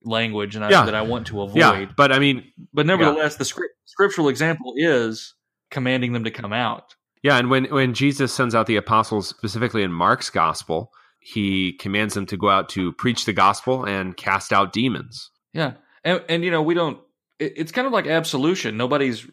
[0.03, 0.85] language and I, yeah.
[0.85, 1.57] that I want to avoid.
[1.57, 3.37] Yeah, but I mean, but nevertheless, yeah.
[3.37, 5.33] the script, scriptural example is
[5.69, 6.95] commanding them to come out.
[7.23, 12.15] Yeah, and when when Jesus sends out the apostles, specifically in Mark's gospel, he commands
[12.15, 15.29] them to go out to preach the gospel and cast out demons.
[15.53, 15.73] Yeah,
[16.03, 16.99] and and you know we don't.
[17.39, 18.75] It, it's kind of like absolution.
[18.75, 19.27] Nobody's,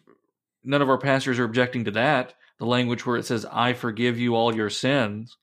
[0.63, 2.35] none of our pastors are objecting to that.
[2.59, 5.37] The language where it says, "I forgive you all your sins."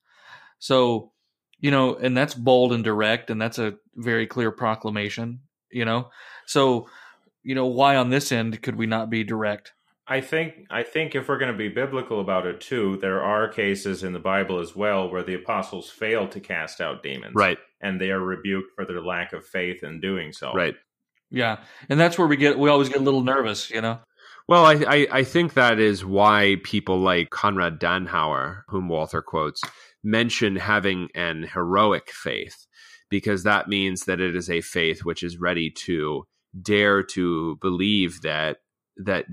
[0.58, 1.12] So
[1.60, 5.40] You know, and that's bold and direct, and that's a very clear proclamation.
[5.70, 6.10] You know,
[6.46, 6.88] so
[7.42, 9.72] you know why on this end could we not be direct?
[10.08, 13.48] I think I think if we're going to be biblical about it too, there are
[13.48, 17.58] cases in the Bible as well where the apostles fail to cast out demons, Right.
[17.80, 20.76] And they are rebuked for their lack of faith in doing so, Right.
[21.30, 23.68] Yeah, and that's where we get we always get a little nervous.
[23.68, 23.98] You know,
[24.46, 29.60] Well, I, I, I think that is why people like Conrad Dannhauer, whom Walther quotes,
[30.06, 32.66] mention having an heroic faith,
[33.10, 36.24] because that means that it is a faith which is ready to
[36.62, 38.58] dare to believe that
[38.96, 39.26] that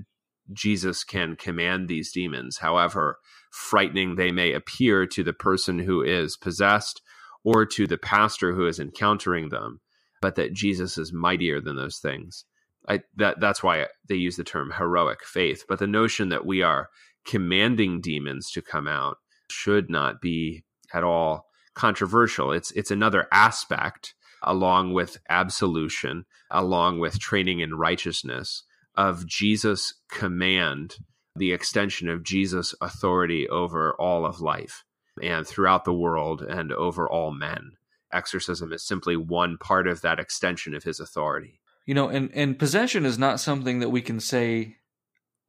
[0.52, 3.18] Jesus can command these demons, however
[3.50, 7.00] frightening they may appear to the person who is possessed
[7.44, 9.80] or to the pastor who is encountering them,
[10.20, 12.44] but that Jesus is mightier than those things.
[12.88, 15.64] I, that that's why they use the term heroic faith.
[15.68, 16.88] But the notion that we are
[17.24, 19.18] commanding demons to come out
[19.54, 22.52] should not be at all controversial.
[22.52, 30.98] It's it's another aspect, along with absolution, along with training in righteousness, of Jesus' command,
[31.36, 34.84] the extension of Jesus' authority over all of life
[35.22, 37.72] and throughout the world and over all men.
[38.12, 41.60] Exorcism is simply one part of that extension of his authority.
[41.86, 44.76] you know, and and possession is not something that we can say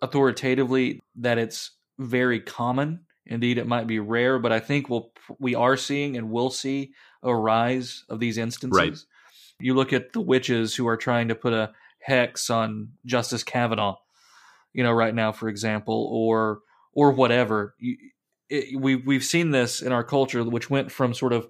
[0.01, 3.04] authoritatively that it's very common.
[3.25, 6.93] Indeed, it might be rare, but I think we'll we are seeing and will see
[7.23, 8.77] a rise of these instances.
[8.77, 8.97] Right.
[9.59, 13.97] You look at the witches who are trying to put a hex on Justice Kavanaugh,
[14.73, 16.59] you know, right now, for example, or
[16.93, 17.75] or whatever.
[17.79, 17.97] You,
[18.49, 21.47] it, we we've seen this in our culture, which went from sort of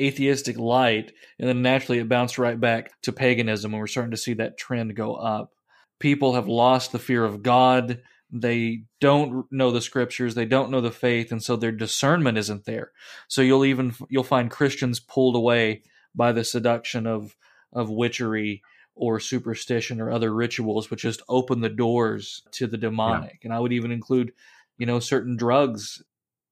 [0.00, 4.16] atheistic light, and then naturally it bounced right back to paganism, and we're starting to
[4.16, 5.52] see that trend go up.
[6.00, 8.00] People have lost the fear of God.
[8.32, 10.34] They don't know the scriptures.
[10.34, 12.92] They don't know the faith, and so their discernment isn't there.
[13.28, 15.82] So you'll even you'll find Christians pulled away
[16.14, 17.36] by the seduction of
[17.72, 18.62] of witchery
[18.94, 23.40] or superstition or other rituals, which just open the doors to the demonic.
[23.44, 24.32] And I would even include,
[24.78, 26.02] you know, certain drugs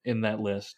[0.04, 0.76] in that list.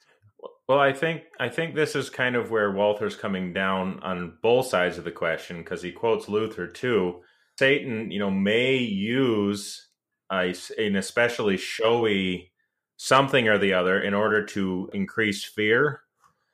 [0.69, 4.67] Well, I think I think this is kind of where Walther's coming down on both
[4.67, 7.21] sides of the question because he quotes Luther too.
[7.59, 9.89] Satan, you know, may use
[10.33, 12.51] a, an especially showy
[12.97, 16.01] something or the other in order to increase fear,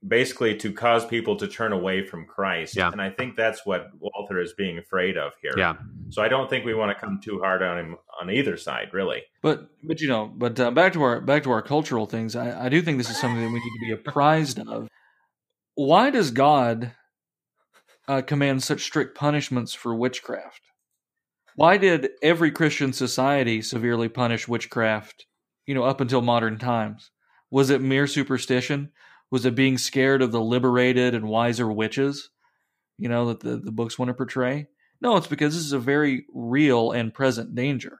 [0.06, 2.76] basically to cause people to turn away from Christ.
[2.76, 2.90] Yeah.
[2.90, 5.52] And I think that's what Walther is being afraid of here.
[5.56, 5.74] Yeah.
[6.08, 8.88] So I don't think we want to come too hard on him on either side,
[8.92, 9.22] really.
[9.42, 12.34] But but you know, but uh, back to our back to our cultural things.
[12.34, 14.88] I, I do think this is something that we need to be apprised of.
[15.74, 16.92] Why does God
[18.08, 20.62] uh, command such strict punishments for witchcraft?
[21.58, 25.26] Why did every Christian society severely punish witchcraft?
[25.66, 27.10] You know, up until modern times,
[27.50, 28.92] was it mere superstition?
[29.32, 32.30] Was it being scared of the liberated and wiser witches?
[32.96, 34.68] You know that the, the books want to portray.
[35.00, 37.98] No, it's because this is a very real and present danger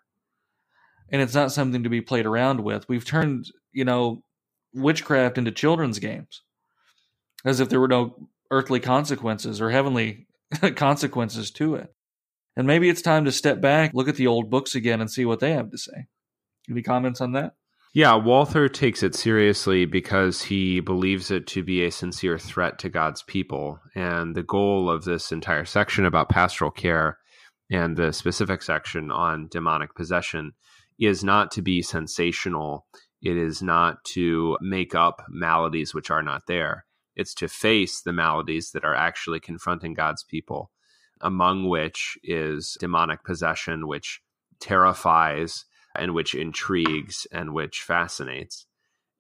[1.11, 2.88] and it's not something to be played around with.
[2.88, 4.22] We've turned, you know,
[4.72, 6.42] witchcraft into children's games
[7.44, 10.28] as if there were no earthly consequences or heavenly
[10.76, 11.92] consequences to it.
[12.59, 15.24] And maybe it's time to step back, look at the old books again, and see
[15.24, 16.06] what they have to say.
[16.68, 17.54] Any comments on that?
[17.94, 22.88] Yeah, Walther takes it seriously because he believes it to be a sincere threat to
[22.88, 23.78] God's people.
[23.94, 27.18] And the goal of this entire section about pastoral care
[27.70, 30.52] and the specific section on demonic possession
[30.98, 32.86] is not to be sensational.
[33.22, 36.86] It is not to make up maladies which are not there.
[37.14, 40.72] It's to face the maladies that are actually confronting God's people,
[41.20, 44.20] among which is demonic possession, which
[44.60, 45.64] terrifies
[45.94, 48.66] and which intrigues and which fascinates.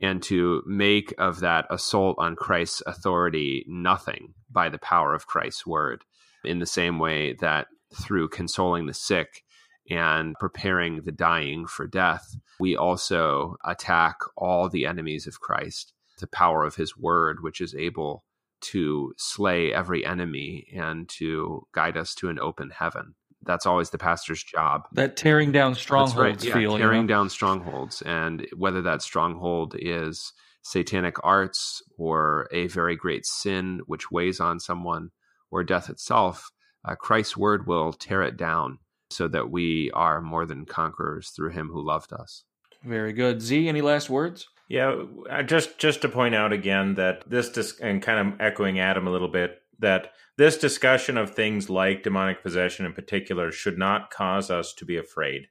[0.00, 5.66] And to make of that assault on Christ's authority nothing by the power of Christ's
[5.66, 6.04] word,
[6.44, 9.42] in the same way that through consoling the sick,
[9.90, 16.26] and preparing the dying for death, we also attack all the enemies of Christ, the
[16.26, 18.24] power of his word, which is able
[18.60, 23.14] to slay every enemy and to guide us to an open heaven.
[23.42, 24.82] That's always the pastor's job.
[24.92, 26.44] That tearing down strongholds right.
[26.44, 26.72] Yeah, feel.
[26.72, 27.14] you tearing know?
[27.14, 30.32] down strongholds, and whether that stronghold is
[30.62, 35.10] satanic arts or a very great sin which weighs on someone
[35.50, 36.50] or death itself,
[36.84, 38.78] uh, Christ's word will tear it down
[39.10, 42.44] so that we are more than conquerors through him who loved us.
[42.84, 43.40] Very good.
[43.40, 44.48] Z, any last words?
[44.68, 45.04] Yeah,
[45.46, 49.10] just just to point out again that this dis- and kind of echoing Adam a
[49.10, 54.50] little bit that this discussion of things like demonic possession in particular should not cause
[54.50, 55.46] us to be afraid.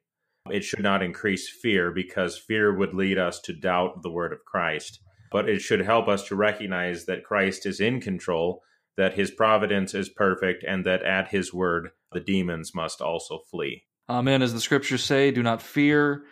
[0.49, 4.45] It should not increase fear because fear would lead us to doubt the word of
[4.45, 4.99] Christ.
[5.31, 8.61] but it should help us to recognize that Christ is in control,
[8.95, 13.83] that his providence is perfect, and that at his word the demons must also flee.
[14.09, 14.41] Amen.
[14.41, 16.23] As the scriptures say, do not fear.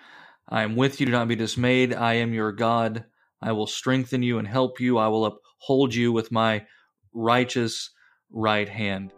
[0.48, 1.06] I am with you.
[1.06, 1.94] Do not be dismayed.
[1.94, 3.06] I am your God.
[3.42, 4.98] I will strengthen you and help you.
[4.98, 6.66] I will uphold you with my
[7.14, 7.92] righteous
[8.32, 9.14] right hand.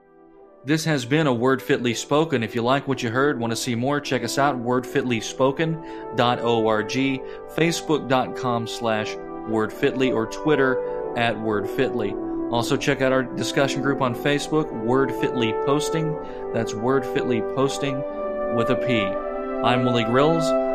[0.66, 2.44] This has been a Word Fitly Spoken.
[2.44, 7.22] If you like what you heard, want to see more, check us out, wordfitlyspoken.org,
[7.56, 12.52] facebook.com slash wordfitly, or Twitter at wordfitly.
[12.52, 16.18] Also check out our discussion group on Facebook, Word Fitly Posting.
[16.54, 17.98] That's Word Fitly Posting
[18.56, 19.02] with a P.
[19.02, 20.67] I'm Willie Grills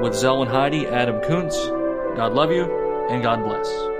[0.00, 1.56] with Zelwyn Heide, Adam Koontz.
[2.16, 2.64] God love you,
[3.10, 3.93] and God bless.